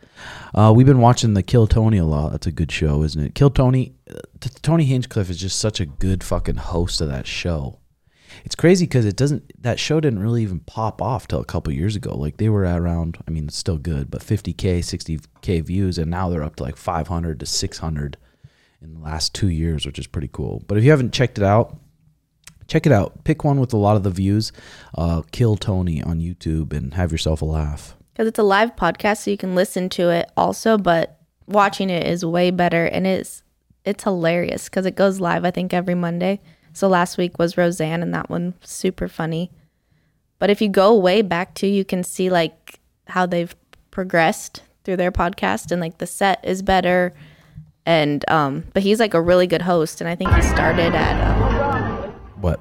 [0.54, 2.32] Uh, we've been watching the Kill Tony a lot.
[2.32, 3.36] That's a good show, isn't it?
[3.36, 3.96] Kill Tony.
[4.10, 4.20] Uh,
[4.62, 7.80] Tony Hinchcliffe is just such a good fucking host of that show.
[8.46, 9.52] It's crazy because it doesn't.
[9.62, 12.16] That show didn't really even pop off till a couple years ago.
[12.16, 13.18] Like they were at around.
[13.28, 16.78] I mean, it's still good, but 50k, 60k views, and now they're up to like
[16.78, 18.18] 500 to 600
[18.82, 20.64] in the last two years, which is pretty cool.
[20.68, 21.78] But if you haven't checked it out,
[22.68, 23.24] check it out.
[23.24, 24.52] Pick one with a lot of the views.
[24.96, 27.96] Uh, Kill Tony on YouTube and have yourself a laugh.
[28.14, 32.06] Because it's a live podcast, so you can listen to it also, but watching it
[32.06, 33.42] is way better and it's
[33.86, 36.42] it's hilarious because it goes live I think every Monday.
[36.74, 39.50] So last week was Roseanne and that one super funny.
[40.40, 43.56] But if you go way back too, you can see like how they've
[43.92, 47.14] progressed through their podcast and like the set is better
[47.88, 51.16] and um but he's like a really good host and I think he started at
[51.24, 52.60] um, What?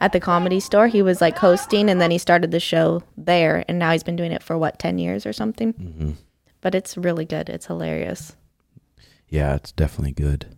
[0.00, 0.86] at the comedy store.
[0.86, 4.14] He was like hosting and then he started the show there and now he's been
[4.16, 5.72] doing it for what 10 years or something.
[5.72, 6.10] Mm-hmm.
[6.60, 7.48] But it's really good.
[7.48, 8.36] It's hilarious.
[9.28, 10.56] Yeah, it's definitely good.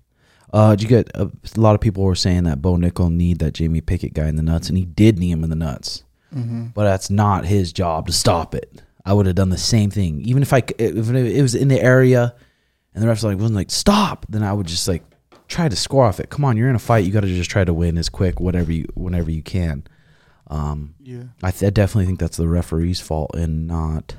[0.53, 3.39] Uh, did you get a, a lot of people were saying that Bo Nickal need
[3.39, 6.03] that Jamie Pickett guy in the nuts, and he did knee him in the nuts.
[6.33, 8.83] But that's not his job to stop it.
[9.05, 11.69] I would have done the same thing, even if I c- if it was in
[11.69, 12.35] the area,
[12.95, 15.05] and the refs like wasn't like stop, then I would just like
[15.49, 16.31] try to score off it.
[16.31, 18.41] Come on, you're in a fight, you got to just try to win as quick,
[18.41, 19.85] whatever you whenever you can.
[20.49, 21.25] Um, Yeah.
[21.43, 24.15] I, th- I definitely think that's the referee's fault and not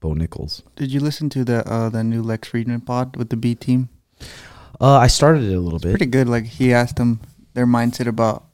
[0.00, 0.62] Bo Nickal's.
[0.76, 3.90] Did you listen to the uh the new Lex Fridman pod with the B team?
[4.80, 5.90] Uh, I started it a little bit.
[5.90, 6.28] Pretty good.
[6.28, 7.20] Like he asked them
[7.52, 8.44] their mindset about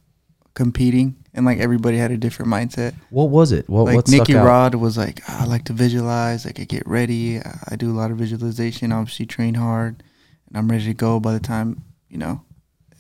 [0.56, 2.94] competing, and like everybody had a different mindset.
[3.10, 3.68] What was it?
[3.68, 4.46] What like what out?
[4.46, 7.38] Rod was like, "Ah, I like to visualize, like I get ready.
[7.38, 8.90] I I do a lot of visualization.
[8.90, 10.02] Obviously, train hard,
[10.48, 12.40] and I'm ready to go by the time you know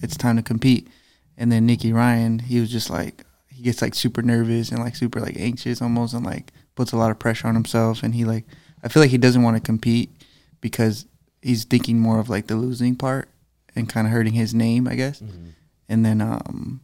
[0.00, 0.88] it's time to compete.
[1.38, 4.94] And then Nicky Ryan, he was just like he gets like super nervous and like
[4.94, 8.02] super like anxious almost, and like puts a lot of pressure on himself.
[8.02, 8.44] And he like
[8.84, 10.10] I feel like he doesn't want to compete
[10.60, 11.06] because
[11.42, 13.28] he's thinking more of like the losing part
[13.74, 15.20] and kind of hurting his name, I guess.
[15.88, 16.80] And then um,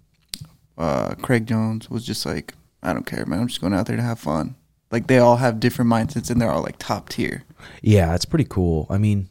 [0.79, 3.41] uh, Craig Jones was just like, I don't care, man.
[3.41, 4.55] I'm just going out there to have fun.
[4.91, 7.45] Like they all have different mindsets and they're all like top tier.
[7.81, 8.87] Yeah, it's pretty cool.
[8.91, 9.29] I mean,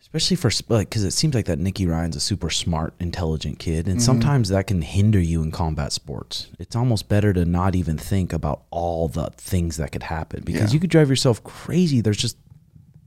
[0.00, 3.88] especially for like because it seems like that Nicky Ryan's a super smart, intelligent kid,
[3.88, 6.48] and sometimes that can hinder you in combat sports.
[6.58, 10.70] It's almost better to not even think about all the things that could happen because
[10.70, 10.74] Yeah.
[10.74, 12.00] you could drive yourself crazy.
[12.00, 12.36] There's just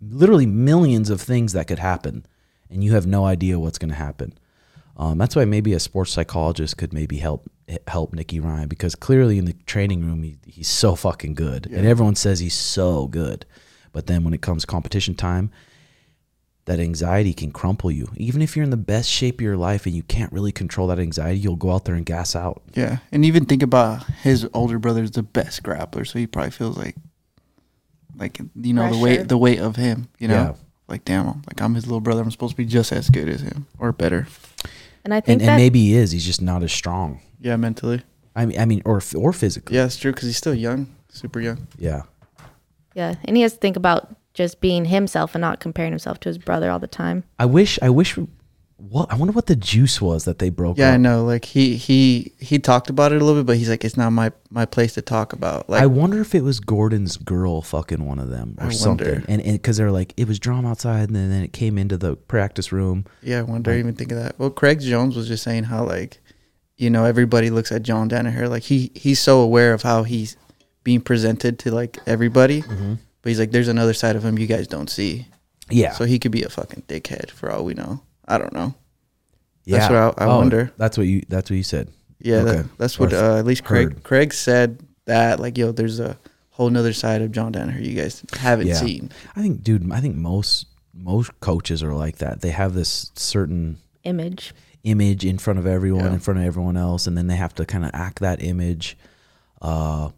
[0.02, 2.26] literally millions of things that could happen,
[2.70, 4.34] and you have no idea what's going to happen.
[4.98, 7.50] Um, that's why maybe a sports psychologist could maybe help
[7.88, 11.86] help Nicky Ryan because clearly in the training room he, he's so fucking good, and
[11.86, 13.46] everyone says he's so good,
[13.92, 15.52] but then when it comes competition time,
[16.66, 18.08] that anxiety can crumple you.
[18.18, 20.88] Even if you're in the best shape of your life and you can't really control
[20.88, 22.62] that anxiety, you'll go out there and gas out.
[22.74, 26.76] Yeah, and even think about his older brother's the best grappler, so he probably feels
[26.78, 26.96] like,
[28.18, 30.08] like you know the weight the weight of him.
[30.18, 30.54] You know, Yeah.
[30.88, 32.22] like damn, like I'm his little brother.
[32.22, 34.28] I'm supposed to be just as good as him or better.
[35.08, 36.12] And I think And, that and maybe he is.
[36.12, 37.22] He's just not as strong.
[37.40, 38.02] Yeah, mentally.
[38.36, 39.78] I mean, I mean, or or physically.
[39.78, 41.66] Yeah, it's true because he's still young, super young.
[41.78, 42.02] Yeah.
[42.94, 46.28] yeah, and he has to think about just being himself and not comparing himself to
[46.30, 47.24] his brother all the time.
[47.40, 47.80] I wish.
[47.82, 48.20] I wish.
[48.80, 50.78] What I wonder what the juice was that they broke.
[50.78, 50.94] Yeah, up.
[50.94, 51.26] I know.
[51.26, 54.12] Like he he he talked about it a little bit, but he's like, it's not
[54.12, 55.68] my my place to talk about.
[55.68, 59.08] Like, I wonder if it was Gordon's girl fucking one of them or I something.
[59.08, 59.26] wonder.
[59.28, 62.16] And because they're like, it was drama outside, and then, then it came into the
[62.16, 63.06] practice room.
[63.24, 63.72] yeah, I wonder.
[63.72, 64.38] I even think of that.
[64.38, 66.20] Well, Craig Jones was just saying how like,
[66.78, 70.38] you know, everybody looks at John Danaher like he he's so aware of how he's
[70.84, 72.94] being presented to like everybody, Mm-hmm.
[73.24, 75.26] but he's like, there's another side of him you guys don't see.
[75.72, 75.94] Yeah.
[75.94, 78.02] So he could be a fucking dickhead for all we know.
[78.28, 78.74] I don't know.
[79.66, 79.80] yeah.
[79.80, 80.72] that's what I- I wonder.
[80.78, 81.24] That's what you.
[81.30, 81.90] That's what you said.
[82.20, 82.58] Yeah, Okay.
[82.58, 84.04] that, that's what uh, at least Craig heard.
[84.04, 86.18] Craig said that like yo, there's a
[86.50, 88.74] whole nother side of John Danaher you guys haven't Yeah.
[88.76, 89.12] seen.
[89.36, 89.90] I think, dude.
[89.92, 92.42] I think most most coaches are like that.
[92.42, 94.54] They have this certain Image.
[94.84, 96.14] image in front of everyone, Yeah.
[96.14, 98.98] in front of everyone else, and then they have to kind of act that image.
[99.62, 100.10] Uh,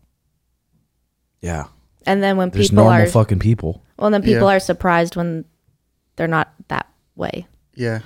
[1.41, 1.65] yeah.
[2.05, 3.83] And then when There's people normal are fucking people.
[3.97, 4.55] well, then people Yeah.
[4.55, 5.43] are surprised when
[6.15, 7.45] they're not that way
[7.79, 7.99] Yeah.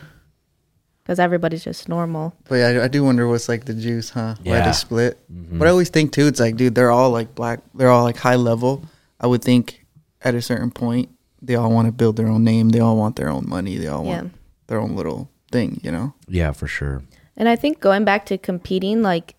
[1.04, 2.34] because everybody's just normal.
[2.48, 4.36] But yeah, I, I do wonder what's like the juice, huh?
[4.44, 4.58] Why Yeah.
[4.60, 4.66] Mm-hmm.
[4.68, 5.20] they split.
[5.60, 7.60] But I always think too, it's like, dude, they're all like black.
[7.76, 8.86] They're all like high level.
[9.20, 9.86] I would think
[10.22, 11.10] at a certain point,
[11.42, 12.70] they all want to build their own name.
[12.70, 13.76] They all want their own money.
[13.78, 14.22] They all Yeah.
[14.22, 14.34] want
[14.68, 16.14] their own little thing, you know?
[16.28, 17.02] Yeah, for sure.
[17.36, 19.36] And I think going back to competing, like,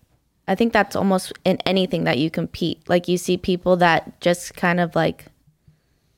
[0.47, 2.87] I think that's almost in anything that you compete.
[2.87, 5.25] Like, you see people that just kind of like,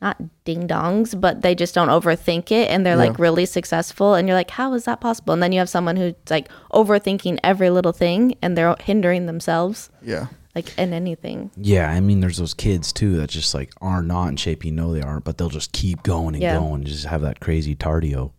[0.01, 4.13] not ding dongs, but they just don't overthink it and they're like really successful.
[4.13, 5.33] And you're like, how is that possible?
[5.33, 9.89] And then you have someone who's like overthinking every little thing and they're hindering themselves,
[10.03, 10.27] Yeah.
[10.53, 11.49] like in anything.
[11.57, 14.63] Yeah, I mean, there's those kids too that just like are not in shape.
[14.63, 16.57] You know they aren't, but they'll just keep going and Yeah.
[16.59, 16.83] going.
[16.83, 18.31] Just have that crazy tardio.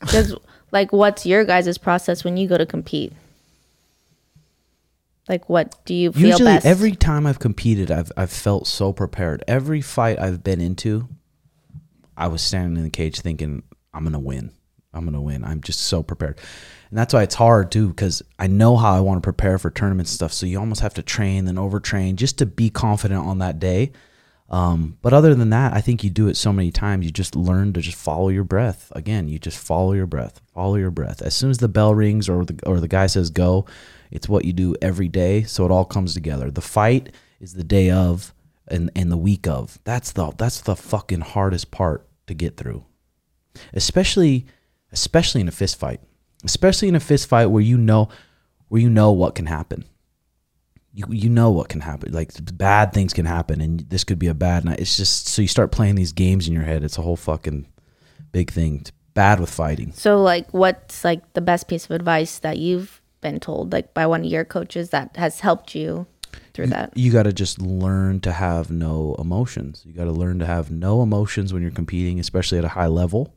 [0.00, 0.34] Because,
[0.72, 3.12] like, what's your guys' process when you go to compete?
[5.30, 6.66] Like, what do you feel Usually, best?
[6.66, 9.44] every time I've competed, I've I've felt so prepared.
[9.46, 11.08] Every fight I've been into,
[12.16, 13.62] I was standing in the cage thinking,
[13.94, 14.50] "I'm gonna win.
[14.92, 16.40] I'm gonna win." I'm just so prepared,
[16.90, 19.70] and that's why it's hard too because I know how I want to prepare for
[19.70, 20.32] tournament stuff.
[20.32, 23.92] So you almost have to train and overtrain just to be confident on that day.
[24.48, 27.06] Um, but other than that, I think you do it so many times.
[27.06, 28.90] You just learn to just follow your breath.
[28.96, 30.40] Again, you just follow your breath.
[30.52, 31.22] Follow your breath.
[31.22, 33.64] As soon as the bell rings or the or the guy says go,
[34.10, 35.42] it's what you do every day.
[35.42, 36.50] So it all comes together.
[36.50, 38.34] The fight is the day of
[38.68, 39.78] and and the week of.
[39.84, 42.84] That's the that's the fucking hardest part to get through.
[43.72, 44.46] Especially
[44.92, 46.00] especially in a fist fight.
[46.44, 48.08] Especially in a fist fight where you know
[48.68, 49.84] where you know what can happen
[50.92, 52.12] you you know what can happen.
[52.12, 54.80] Like bad things can happen, and this could be a bad night.
[54.80, 56.82] It's just so you start playing these games in your head.
[56.82, 57.66] It's a whole fucking
[58.32, 58.80] big thing.
[58.80, 59.92] It's bad with fighting.
[59.92, 64.06] So, like, what's like the best piece of advice that you've been told, like by
[64.06, 66.06] one of your coaches, that has helped you
[66.54, 66.96] through that?
[66.96, 69.82] You got to just learn to have no emotions.
[69.84, 72.86] You got to learn to have no emotions when you're competing, especially at a high
[72.86, 73.34] level.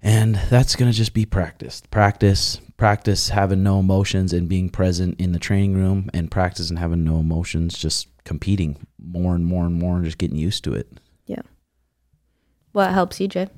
[0.00, 1.82] And that's going to just be practice.
[1.90, 6.78] Practice, practice having no emotions and being present in the training room and practice and
[6.78, 10.74] having no emotions, just competing more and more and more and just getting used to
[10.74, 10.88] it.
[11.26, 11.42] Yeah.
[12.72, 13.48] What helps you, Jay?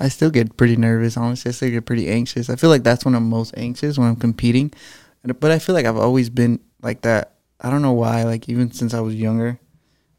[0.00, 1.50] I still get pretty nervous, honestly.
[1.50, 2.48] I still get pretty anxious.
[2.48, 4.72] I feel like that's when I'm most anxious when I'm competing.
[5.40, 7.34] But I feel like I've always been like that.
[7.60, 8.22] I don't know why.
[8.24, 9.58] Like even since I was younger,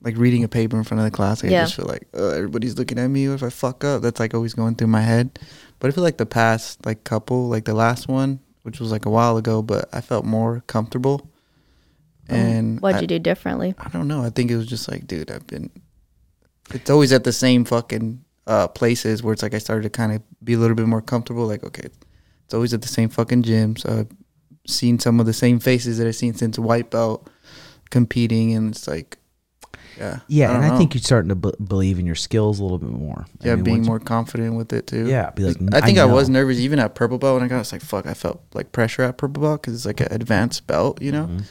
[0.01, 1.61] like reading a paper in front of the class, like, Yeah.
[1.61, 3.25] I just feel like uh, everybody's looking at me.
[3.25, 4.01] If I fuck up?
[4.01, 5.39] That's like always going through my head.
[5.79, 9.05] But I feel like the past like couple, like the last one, which was like
[9.05, 11.27] a while ago, but I felt more comfortable.
[12.27, 13.73] And What'd I- you do differently?
[13.79, 14.21] I don't know.
[14.23, 15.71] I think it was just like, dude, I've been.
[16.71, 20.11] It's always at the same fucking uh, places where it's like I started to kind
[20.11, 21.45] of be a little bit more comfortable.
[21.47, 21.87] Like, okay,
[22.45, 23.75] it's always at the same fucking gym.
[23.77, 24.09] So I've
[24.69, 27.29] seen some of the same faces that I've seen since white belt
[27.91, 29.17] competing, and it's like,
[29.97, 32.63] yeah, Yeah, and don't I think you're starting to b- believe in your skills a
[32.63, 33.25] little bit more.
[33.43, 35.07] I yeah, mean, being more confident with it too.
[35.07, 37.59] Yeah, be like, I think I, was nervous even at purple belt when I got.
[37.61, 40.65] It's like fuck, I felt like pressure at purple belt because it's like an advanced
[40.67, 41.27] belt, you know.
[41.27, 41.43] Mhm.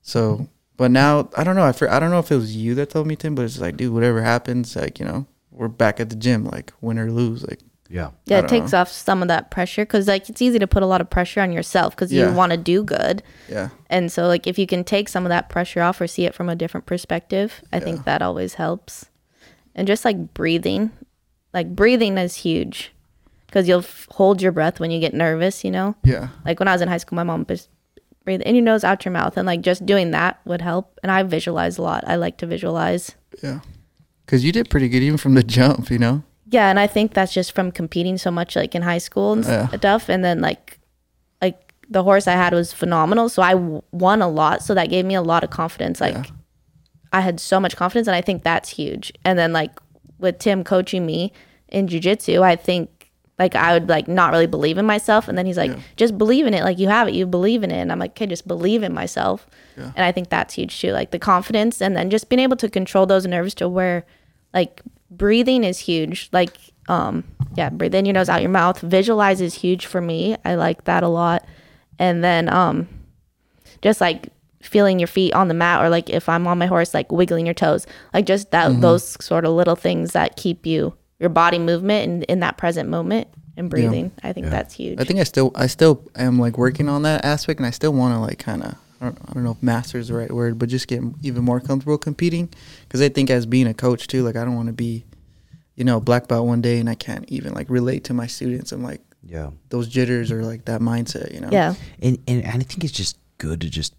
[0.00, 1.64] So, but now I don't know.
[1.64, 3.58] I, fr- I don't know if it was you that told me Tim, but it's
[3.60, 7.10] like, dude, whatever happens, like you know, we're back at the gym, like win or
[7.12, 10.40] lose, like Yeah, Yeah, it don't takes off some of that pressure because, like, it's
[10.40, 12.30] easy to put a lot of pressure on yourself because Yeah.
[12.30, 13.22] you want to do good.
[13.50, 16.24] yeah, And so, like, if you can take some of that pressure off or see
[16.24, 19.06] it from a different perspective, I think that always helps.
[19.74, 20.90] And just like breathing,
[21.52, 22.92] like breathing is huge
[23.46, 25.62] because you'll f- hold your breath when you get nervous.
[25.62, 26.28] You know, Yeah.
[26.46, 27.68] like when I was in high school, my mom just
[28.24, 30.98] breathe in your nose, out your mouth, and like just doing that would help.
[31.02, 32.04] And I visualize a lot.
[32.06, 33.16] I like to visualize.
[33.42, 33.60] Yeah.
[34.26, 36.22] Because you did pretty good even from the jump, you know?
[36.48, 39.44] Yeah, and I think that's just from competing so much, like in high school and
[39.44, 39.68] Yeah.
[39.68, 40.08] stuff.
[40.08, 40.78] And then like,
[41.40, 44.62] like the horse I had was phenomenal, so I w- won a lot.
[44.62, 46.00] So that gave me a lot of confidence.
[46.00, 46.24] Like, Yeah.
[47.12, 49.12] I had so much confidence, and I think that's huge.
[49.24, 49.70] And then like
[50.18, 51.32] with Tim coaching me
[51.68, 53.01] in jujitsu, I think
[53.38, 56.46] like I would like not really believe in myself, and then he's like, just believe
[56.46, 58.46] in it, like you have it, you believe in it, and I'm like, okay, just
[58.46, 59.46] believe in myself.
[59.96, 62.68] And I think that's huge too, like the confidence, and then just being able to
[62.68, 64.04] control those nerves to where
[64.54, 66.28] like breathing is huge.
[66.32, 66.56] Like
[66.88, 67.24] um
[67.56, 68.80] yeah breathe in your nose out your mouth.
[68.80, 70.36] Visualize is huge for me.
[70.44, 71.44] I like that a lot.
[71.98, 72.88] And then um
[73.80, 74.28] just like
[74.62, 77.46] feeling your feet on the mat or like if i'm on my horse like wiggling
[77.46, 77.86] your toes.
[78.14, 82.22] Like just that those sort of little things that keep you your body movement and
[82.24, 85.66] in that present moment and breathing i think that's huge I think I still I
[85.68, 88.74] still am like working on that aspect, and I still want to like kind of
[89.00, 91.42] I don't, I don't know if master is the right word, but just get even
[91.44, 92.48] more comfortable competing.
[92.82, 95.04] Because I think as being a coach too, like I don't want to be,
[95.74, 98.70] you know, black belt one day and I can't even like relate to my students.
[98.70, 99.50] I'm like Yeah.
[99.70, 101.48] those jitters or like that mindset, you know.
[101.50, 103.94] yeah And, and and I think it's just good to just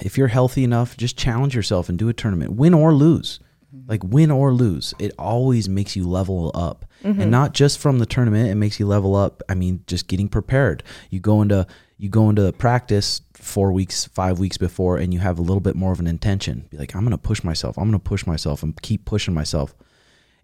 [0.00, 3.40] if you're healthy enough, just challenge yourself and do a tournament, win or lose.
[3.74, 3.90] Mm-hmm.
[3.90, 7.30] Like win or lose, it always makes you level up, and mm-hmm.
[7.30, 8.48] not just from the tournament.
[8.48, 9.42] It makes you level up.
[9.48, 10.82] I mean, just getting prepared.
[11.10, 11.66] You go into
[11.98, 15.76] you go into practice four weeks, five weeks before, and you have a little bit
[15.76, 16.66] more of an intention.
[16.70, 17.76] Be like, I'm gonna push myself.
[17.76, 19.74] I'm gonna push myself and keep pushing myself,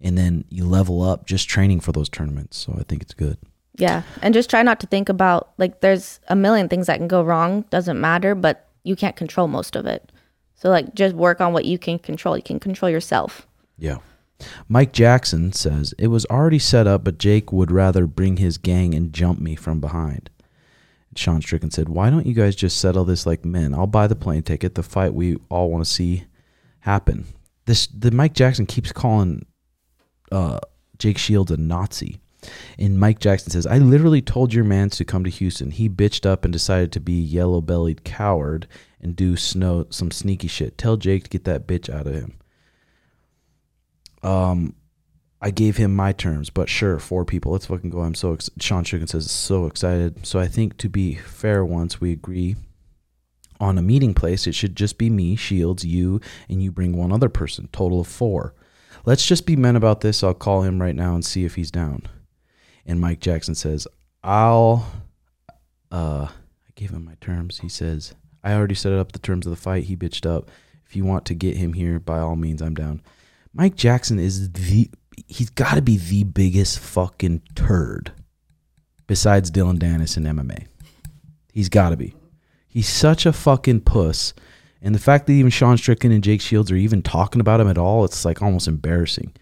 [0.00, 2.56] and then you level up just training for those tournaments.
[2.56, 3.38] So I think it's good.
[3.76, 4.02] Yeah.
[4.22, 7.22] And just try not to think about like there's a million things that can go
[7.22, 10.12] wrong, doesn't matter, but you can't control most of it.
[10.60, 12.36] So like just work on what you can control.
[12.36, 13.46] You can control yourself.
[13.78, 13.98] Yeah.
[14.68, 18.94] Mike Jackson says it was already set up, but Jake would rather bring his gang
[18.94, 20.28] and jump me from behind.
[21.16, 23.74] Sean Strickland said, "Why don't you guys just settle this like men?
[23.74, 26.24] I'll buy the plane ticket, the fight we all want to see
[26.80, 27.24] happen."
[27.64, 29.46] This the Mike Jackson keeps calling
[30.30, 30.60] uh,
[30.98, 32.20] Jake Shields a Nazi.
[32.78, 35.70] And Mike Jackson says, I literally told your mans to come to Houston.
[35.70, 38.66] He bitched up and decided to be yellow bellied coward
[39.00, 40.78] and do snow some sneaky shit.
[40.78, 42.36] Tell Jake to get that bitch out of him.
[44.22, 44.74] Um,
[45.40, 47.52] I gave him my terms, but sure, four people.
[47.52, 48.00] Let's fucking go.
[48.00, 50.26] I'm so ex- Sean Chicken says so excited.
[50.26, 52.56] So I think to be fair, once we agree
[53.58, 57.12] on a meeting place, it should just be me, Shields, you, and you bring one
[57.12, 57.68] other person.
[57.72, 58.54] Total of four.
[59.06, 60.22] Let's just be men about this.
[60.22, 62.02] I'll call him right now and see if he's down.
[62.86, 63.86] And Mike Jackson says,
[64.22, 64.86] I'll.
[65.90, 67.58] Uh, I gave him my terms.
[67.58, 69.84] He says, I already set up the terms of the fight.
[69.84, 70.50] He bitched up.
[70.86, 73.02] If you want to get him here, by all means, I'm down.
[73.52, 74.90] Mike Jackson is the.
[75.26, 78.12] He's got to be the biggest fucking turd
[79.06, 80.66] besides Dillon Danis in MMA.
[81.52, 82.14] He's got to be.
[82.68, 84.32] He's such a fucking puss.
[84.80, 87.68] And the fact that even Sean Strickland and Jake Shields are even talking about him
[87.68, 89.34] at all, it's like almost embarrassing.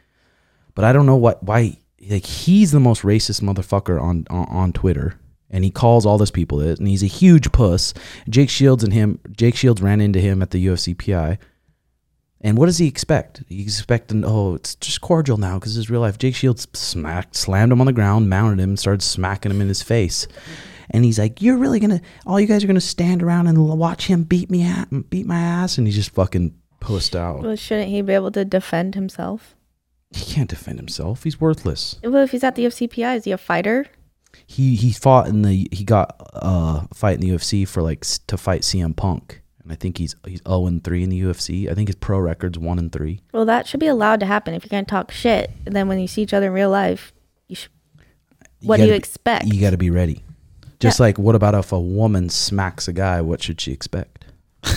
[0.75, 1.79] But I don't know what why
[2.09, 5.15] like he's the most racist motherfucker on on, on Twitter.
[5.51, 7.95] And he calls all those people it, and he's a huge puss.
[8.29, 11.39] Jake Shields and him, Jake Shields ran into him at the UFC PI.
[12.41, 13.43] And what does he expect?
[13.49, 16.19] He's expecting, oh, it's just cordial now because it's real life.
[16.19, 19.69] Jake Shields smacked, slammed him on the ground, mounted him, and started smacking him in
[19.69, 20.29] his face.
[20.91, 22.01] And he's like, "You're really gonna?
[22.27, 25.39] All you guys are gonna stand around and watch him beat me at, beat my
[25.39, 27.43] ass?" And he's just fucking pussed out.
[27.43, 29.55] Well, shouldn't he be able to defend himself?
[30.11, 31.25] He can't defend himself.
[31.25, 31.97] He's worthless.
[32.03, 33.87] Well, if he's at the UFCPI, is he a fighter?
[34.47, 38.03] He he fought in the he got uh, a fight in the UFC for like
[38.29, 41.69] to fight CM Punk, and I think he's he's zero and three in the UFC.
[41.71, 43.21] I think his pro record's one and three.
[43.33, 45.51] Well, that should be allowed to happen if you can't talk shit.
[45.67, 47.13] And then when you see each other in real life,
[47.49, 47.71] you should.
[48.63, 49.47] What do you be- expect?
[49.47, 50.25] You got to be ready.
[50.81, 53.21] Just like what about if a woman smacks a guy?
[53.21, 54.25] What should she expect?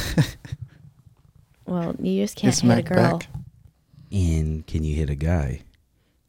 [1.65, 3.17] Well, you just can't It's hit a girl.
[3.19, 3.27] back.
[4.11, 5.61] And can you hit a guy?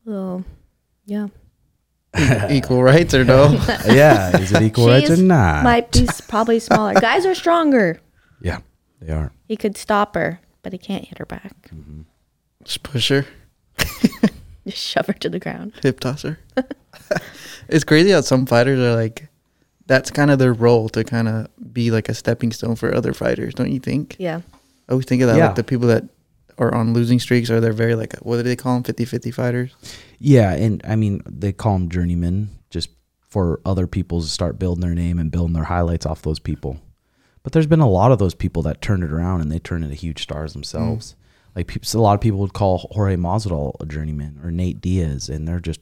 [0.04, 0.44] Well,
[1.04, 1.28] yeah.
[2.50, 3.52] Equal rights or no?
[3.86, 5.64] yeah, is it equal rights or not?
[5.64, 6.92] Might be probably smaller.
[7.00, 8.00] Guys are stronger.
[8.42, 8.58] yeah,
[9.00, 9.32] they are.
[9.48, 11.70] He could stop her, but he can't hit her back.
[11.74, 12.02] Mm-hmm.
[12.64, 13.24] Just push her,
[14.66, 15.72] Just shove her to the ground.
[15.82, 16.38] hip toss her.
[17.68, 19.28] it's crazy how some fighters are like,
[19.86, 23.14] that's kind of their role to kind of be like a stepping stone for other
[23.14, 24.16] fighters, don't you think?
[24.18, 24.42] Yeah.
[24.88, 25.46] I always think of that, Yeah.
[25.46, 26.04] like the people that
[26.58, 28.82] are on losing streaks are they're very like, what do they call them?
[28.84, 29.74] 50 50 fighters?
[30.18, 32.90] Yeah, and I mean they call them journeymen just
[33.28, 36.80] for other people to start building their name and building their highlights off those people.
[37.42, 39.82] But there's been a lot of those people that turned it around and they turned
[39.84, 41.12] into huge stars themselves.
[41.12, 41.16] Mm.
[41.56, 45.28] Like people, a lot of people would call Jorge Masvidal a journeyman or Nate Diaz,
[45.28, 45.80] and they're just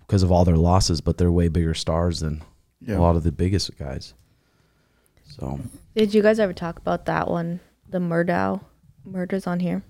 [0.00, 2.42] because of all their losses, but they're way bigger stars than
[2.80, 2.98] Yeah.
[2.98, 4.12] a lot of the biggest guys.
[5.26, 5.60] So
[5.96, 7.60] Did you guys ever talk about that one?
[7.88, 8.60] The Murdaugh
[9.04, 9.82] murders on here.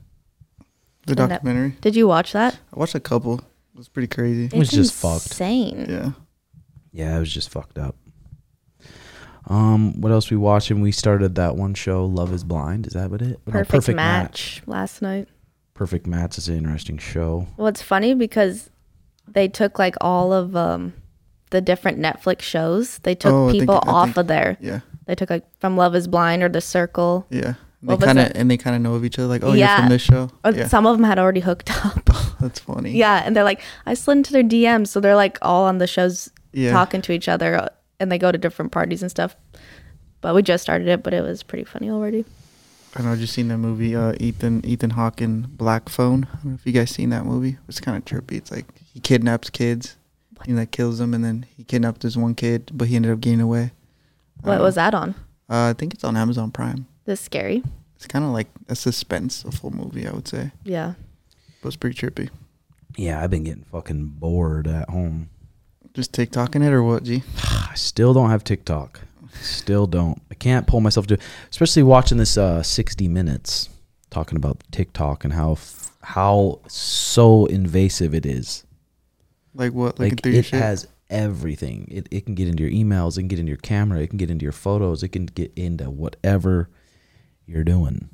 [1.06, 1.76] The And that- documentary.
[1.80, 2.58] Did you watch that?
[2.74, 3.38] I watched a couple.
[3.38, 4.46] It was pretty crazy.
[4.46, 5.26] It was It's just fucked.
[5.26, 5.86] insane.
[5.88, 6.10] Yeah.
[6.92, 7.96] yeah, it was just fucked up.
[9.46, 10.80] Um, what else we watching?
[10.80, 12.86] We started that one show, Love Is Blind.
[12.86, 13.38] Is that what it?
[13.46, 15.28] No, Perfect, match, last night.
[15.74, 17.48] Perfect Match is an interesting show.
[17.56, 18.70] Well, it's funny because
[19.28, 20.94] they took like all of um
[21.50, 22.98] the different Netflix shows.
[22.98, 24.56] They took Oh, I think- people off think- of there.
[24.60, 24.80] Yeah.
[25.06, 27.26] They took like from Love Is Blind or The Circle.
[27.28, 27.54] Yeah.
[27.86, 29.28] They kind of and they kind of know of each other.
[29.28, 29.68] Like, oh, Yeah.
[29.76, 30.30] you're from this show.
[30.44, 30.68] Or yeah.
[30.68, 32.04] some of them had already hooked up.
[32.40, 32.92] That's funny.
[32.92, 35.86] yeah, and they're like, I slid into their DMs, so they're like all on the
[35.86, 36.72] shows Yeah.
[36.72, 37.68] talking to each other, uh,
[38.00, 39.36] and they go to different parties and stuff.
[40.20, 42.24] But we just started it, but it was pretty funny already.
[42.96, 43.12] I know.
[43.12, 43.94] I just seen that movie.
[43.96, 46.28] Uh, Ethan Ethan Hawke and Black Phone.
[46.32, 47.58] I don't know if you guys seen that movie.
[47.68, 48.36] It's kind of trippy.
[48.38, 49.96] It's like he kidnaps kids,
[50.46, 53.20] and that kills them, and then he kidnapped this one kid, but he ended up
[53.20, 53.72] getting away.
[54.42, 55.10] What Uh, was that on?
[55.50, 56.86] Uh, I think it's on Amazon Prime.
[57.04, 57.62] This scary?
[57.96, 60.52] It's kind of like a suspense, a full movie, I would say.
[60.64, 60.94] Yeah.
[61.62, 62.30] But it's pretty trippy.
[62.96, 65.28] Yeah, I've been getting fucking bored at home.
[65.94, 67.22] Just TikToking it or what, G?
[67.42, 69.00] I still don't have TikTok.
[69.40, 70.20] Still don't.
[70.30, 71.18] I can't pull myself to,
[71.50, 73.68] especially watching this uh, 60 minutes
[74.10, 78.64] talking about TikTok and how f- how so invasive it is.
[79.54, 79.98] Like what?
[79.98, 80.60] Looking Like it shit?
[80.60, 81.88] has everything.
[81.90, 83.16] It it can get into your emails.
[83.16, 84.00] It can get into your camera.
[84.00, 85.02] It can get into your photos.
[85.02, 86.68] It can get into whatever
[87.46, 88.08] you're doing.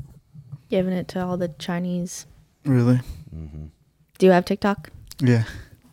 [0.68, 2.26] Giving it to all the Chinese.
[2.64, 3.00] really?
[4.18, 4.90] Do you have TikTok?
[5.20, 5.44] Yeah.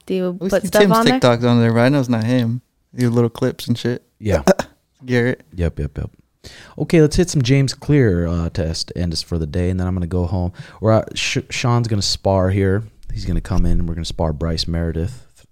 [0.05, 1.19] Do you We put see stuff Tim's on there?
[1.19, 2.61] TikToks on there, but I know it's not him.
[2.93, 4.03] Your little clips and shit.
[4.19, 4.43] Yeah.
[5.05, 5.43] Garrett.
[5.53, 6.11] Yep, yep, yep.
[6.77, 9.85] Okay, let's hit some James Clear uh, test end us for the day, and then
[9.87, 10.53] I'm gonna go home.
[10.81, 12.83] We're uh, Sh- Sean's gonna spar here.
[13.13, 15.45] He's gonna come in, and we're gonna spar Bryce Meredith,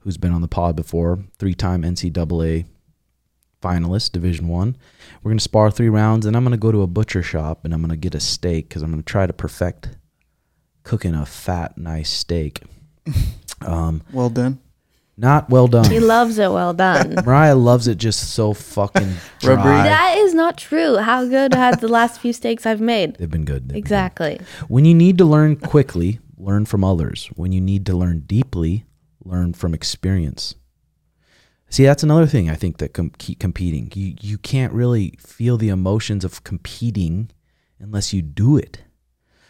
[0.00, 2.66] who's been on the pod before, three-time NCAA
[3.62, 4.76] finalist, Division One.
[5.22, 7.80] We're gonna spar three rounds, and I'm gonna go to a butcher shop, and I'm
[7.80, 9.90] gonna get a steak because I'm gonna try to perfect
[10.82, 12.62] cooking a fat, nice steak.
[13.64, 14.58] Um, Well done.
[15.16, 15.88] not well done.
[15.88, 17.14] He loves it well done.
[17.24, 19.54] Mariah loves it just so fucking dry.
[19.84, 20.96] that is not true.
[20.96, 23.14] How good had the last few steaks I've made?
[23.18, 23.68] They've been good.
[23.68, 23.78] They've been good.
[23.78, 24.40] Exactly.
[24.66, 27.30] When you need to learn quickly, learn from others.
[27.36, 28.84] When you need to learn deeply,
[29.24, 30.56] learn from experience.
[31.72, 33.90] See, that's another thing I think that com- keep competing.
[33.94, 37.30] You you can't really feel the emotions of competing
[37.80, 38.82] unless you do it.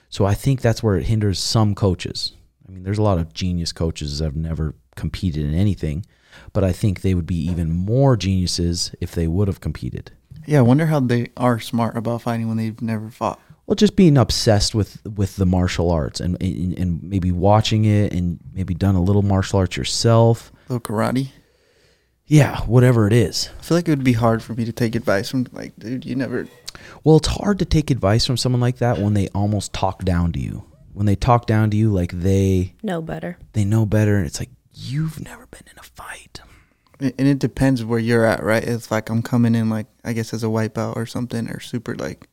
[0.08, 2.34] So I think that's where it hinders some coaches.
[2.64, 6.06] I mean, there's a lot of genius coaches that have never competed in anything,
[6.52, 10.12] but I think they would be even more geniuses if they would have competed.
[10.46, 13.40] Yeah, I wonder how they are smart about fighting when they've never fought.
[13.66, 18.12] Well, just being obsessed with with the martial arts and, and and maybe watching it
[18.12, 20.52] and maybe done a little martial arts yourself.
[20.68, 21.30] little karate.
[22.32, 23.50] Yeah, whatever it is.
[23.58, 26.06] I feel like it would be hard for me to take advice from like, dude,
[26.06, 26.48] you never.
[27.04, 30.32] Well, it's hard to take advice from someone like that when they almost talk down
[30.32, 30.64] to you.
[30.94, 33.36] When they talk down to you like they know better.
[33.52, 36.40] they know better and it's like you've never been in a fight.
[37.00, 38.64] And it depends where you're at, right?
[38.64, 41.94] It's like I'm coming in like I guess as a wipeout or something, or super
[41.96, 42.28] like,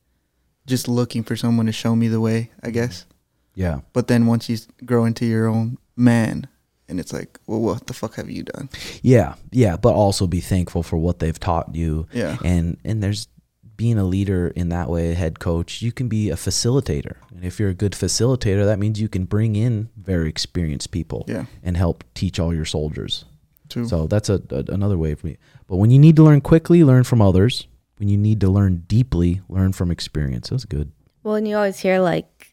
[0.65, 2.71] just looking for someone to show me the way, I mm-hmm.
[2.71, 3.05] guess.
[3.53, 3.81] Yeah.
[3.91, 6.47] But then once you grow into your own man,
[6.89, 8.69] and it's like, well, what the fuck have you done?
[9.01, 12.07] Yeah, yeah, but also be thankful for what they've taught you.
[12.11, 12.37] Yeah.
[12.43, 13.27] And and there's
[13.77, 17.15] being a leader in that way, a head coach, you can be a facilitator.
[17.33, 21.23] And if you're a good facilitator, that means you can bring in very experienced people
[21.29, 21.45] Yeah.
[21.63, 23.23] and help teach all your soldiers.
[23.69, 23.87] True.
[23.87, 25.37] So that's a, a another way for me.
[25.67, 27.67] But when you need to learn quickly, learn from others.
[27.99, 30.49] When you need to learn deeply, learn from experience.
[30.49, 30.91] That's good.
[31.23, 32.48] Well, and you always hear like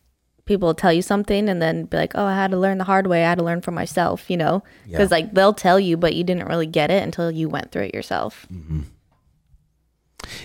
[0.47, 3.07] people tell you something and then be like, "Oh, I had to learn the hard
[3.09, 3.25] way.
[3.25, 4.63] I had to learn for myself," you know?
[4.87, 5.17] Because Yeah.
[5.17, 7.95] like they'll tell you, but you didn't really get it until you went through it
[7.95, 8.47] yourself.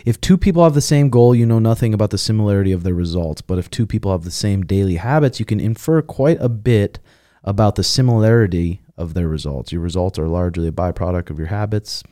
[0.06, 2.94] If two people have the same goal, you know nothing about the similarity of their
[2.94, 3.42] results.
[3.42, 7.00] But if two people have the same daily habits, you can infer quite a bit
[7.44, 9.72] about the similarity of their results.
[9.72, 12.04] Your results are largely a byproduct of your habits.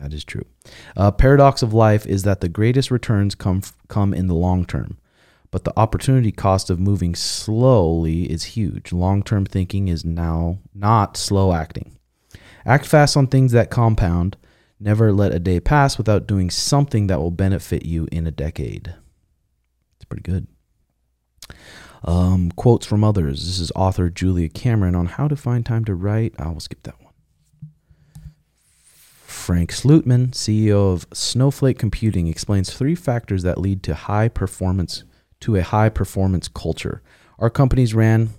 [0.00, 0.44] That is true.
[0.96, 4.96] Uh, paradox of life is that the greatest returns come come in the long term,
[5.54, 8.92] but the opportunity cost of moving slowly is huge.
[8.92, 11.96] Long term thinking is now not slow acting.
[12.66, 14.36] Act fast on things that compound.
[14.80, 18.96] Never let a day pass without doing something that will benefit you in a decade.
[19.94, 20.48] It's pretty good.
[22.02, 23.46] Um, quotes from others.
[23.46, 26.34] This is author Julia Cameron on how to find time to write.
[26.36, 27.12] I will skip that one.
[29.24, 35.04] Frank Slootman, CEO of Snowflake Computing, explains three factors that lead to high performance
[35.44, 37.02] to a high performance culture.
[37.38, 38.30] Our companies ran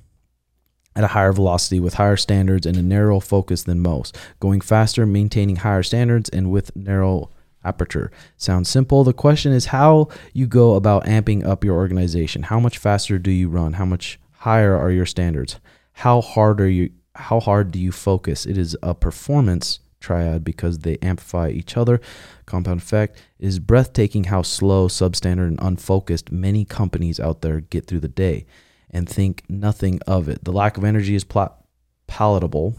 [0.96, 5.06] at a higher velocity with higher standards and a narrow focus than most, going faster,
[5.06, 7.30] maintaining higher standards, and with narrow
[7.64, 8.10] aperture.
[8.38, 9.04] Sounds simple.
[9.04, 12.42] The question is how you go about amping up your organization.
[12.42, 13.74] How much faster do you run?
[13.74, 15.60] How much higher are your standards?
[15.94, 18.48] How hard are you how hard do you focus?
[18.48, 22.00] It is a performance triad because they amplify each other.
[22.46, 28.02] Compound effect is breathtaking how slow, substandard, and unfocused many companies out there get through
[28.02, 28.46] the day
[28.92, 30.44] and think nothing of it.
[30.44, 31.26] The lack of energy is
[32.08, 32.76] palatable.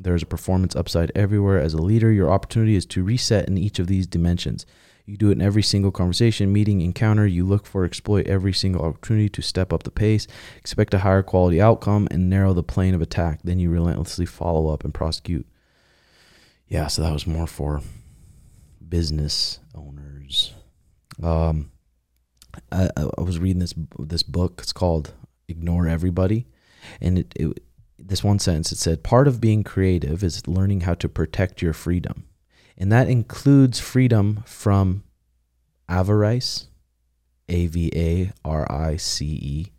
[0.00, 1.58] There is a performance upside everywhere.
[1.58, 4.64] As a leader, your opportunity is to reset in each of these dimensions.
[5.04, 7.26] You do it in every single conversation, meeting, encounter.
[7.26, 10.26] You look for, exploit every single opportunity to step up the pace,
[10.58, 13.40] expect a higher quality outcome, and narrow the plane of attack.
[13.42, 15.46] Then you relentlessly follow up and prosecute.
[16.68, 17.80] Yeah, so that was more for
[18.86, 20.52] business owners.
[21.22, 21.70] Um,
[22.70, 24.60] I, I was reading this this book.
[24.62, 25.14] It's called
[25.48, 26.46] "Ignore Everybody,"
[27.00, 27.62] and it, it
[27.98, 31.72] this one sentence it said part of being creative is learning how to protect your
[31.72, 32.24] freedom,
[32.76, 35.04] and that includes freedom from
[35.88, 36.68] avarice,
[37.48, 39.72] A V A R I C E.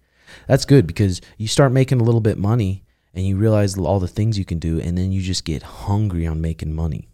[0.48, 2.84] That's good because you start making a little bit money
[3.14, 6.28] and you realize all the things you can do, and then you just get hungry
[6.28, 7.10] on making money.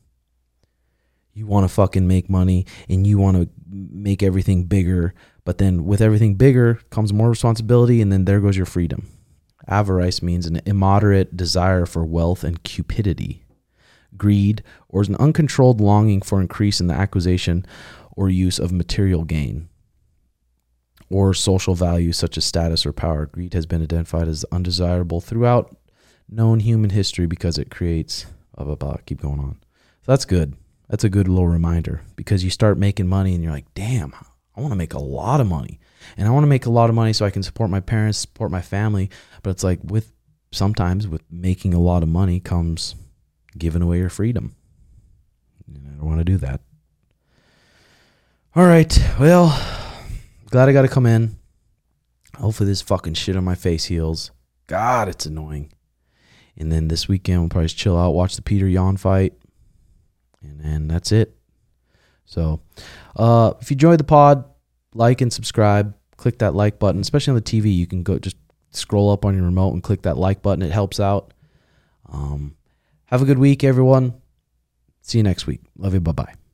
[1.33, 5.85] You want to fucking make money and you want to make everything bigger, but then
[5.85, 9.09] with everything bigger comes more responsibility, and then there goes your freedom.
[9.67, 13.43] Avarice means an immoderate desire for wealth and cupidity.
[14.15, 17.65] Greed, or is an uncontrolled longing for increase in the acquisition
[18.15, 19.67] or use of material gain
[21.09, 23.25] or social values such as status or power.
[23.25, 25.75] Greed has been identified as undesirable throughout
[26.29, 28.97] known human history because it creates blah blah blah.
[29.05, 29.57] Keep going on.
[30.03, 30.55] So that's good.
[30.89, 34.13] That's a good little reminder because you start making money and you're like, damn,
[34.55, 35.79] I want to make a lot of money.
[36.17, 38.19] And I want to make a lot of money so I can support my parents,
[38.19, 39.09] support my family.
[39.41, 40.11] But it's like with
[40.51, 42.95] sometimes with making a lot of money comes
[43.57, 44.55] giving away your freedom.
[45.67, 46.61] And I don't want to do that.
[48.55, 48.97] All right.
[49.19, 49.59] Well,
[50.49, 51.37] glad I got to come in.
[52.37, 54.31] Hopefully this fucking shit on my face heals.
[54.67, 55.71] God, it's annoying.
[56.57, 59.33] And then this weekend we'll probably just chill out, watch the Petr Yan fight,
[60.41, 61.35] and then that's it.
[62.25, 62.61] So,
[63.15, 64.45] uh, if you enjoyed the pod,
[64.95, 65.93] like and subscribe.
[66.17, 67.75] Click that like button, especially on the TV.
[67.75, 68.37] You can go just
[68.71, 70.63] scroll up on your remote and click that like button.
[70.63, 71.33] It helps out.
[72.11, 72.55] Um,
[73.05, 74.13] have a good week, everyone.
[75.01, 75.61] See you next week.
[75.77, 75.99] Love you.
[75.99, 76.44] Bye bye.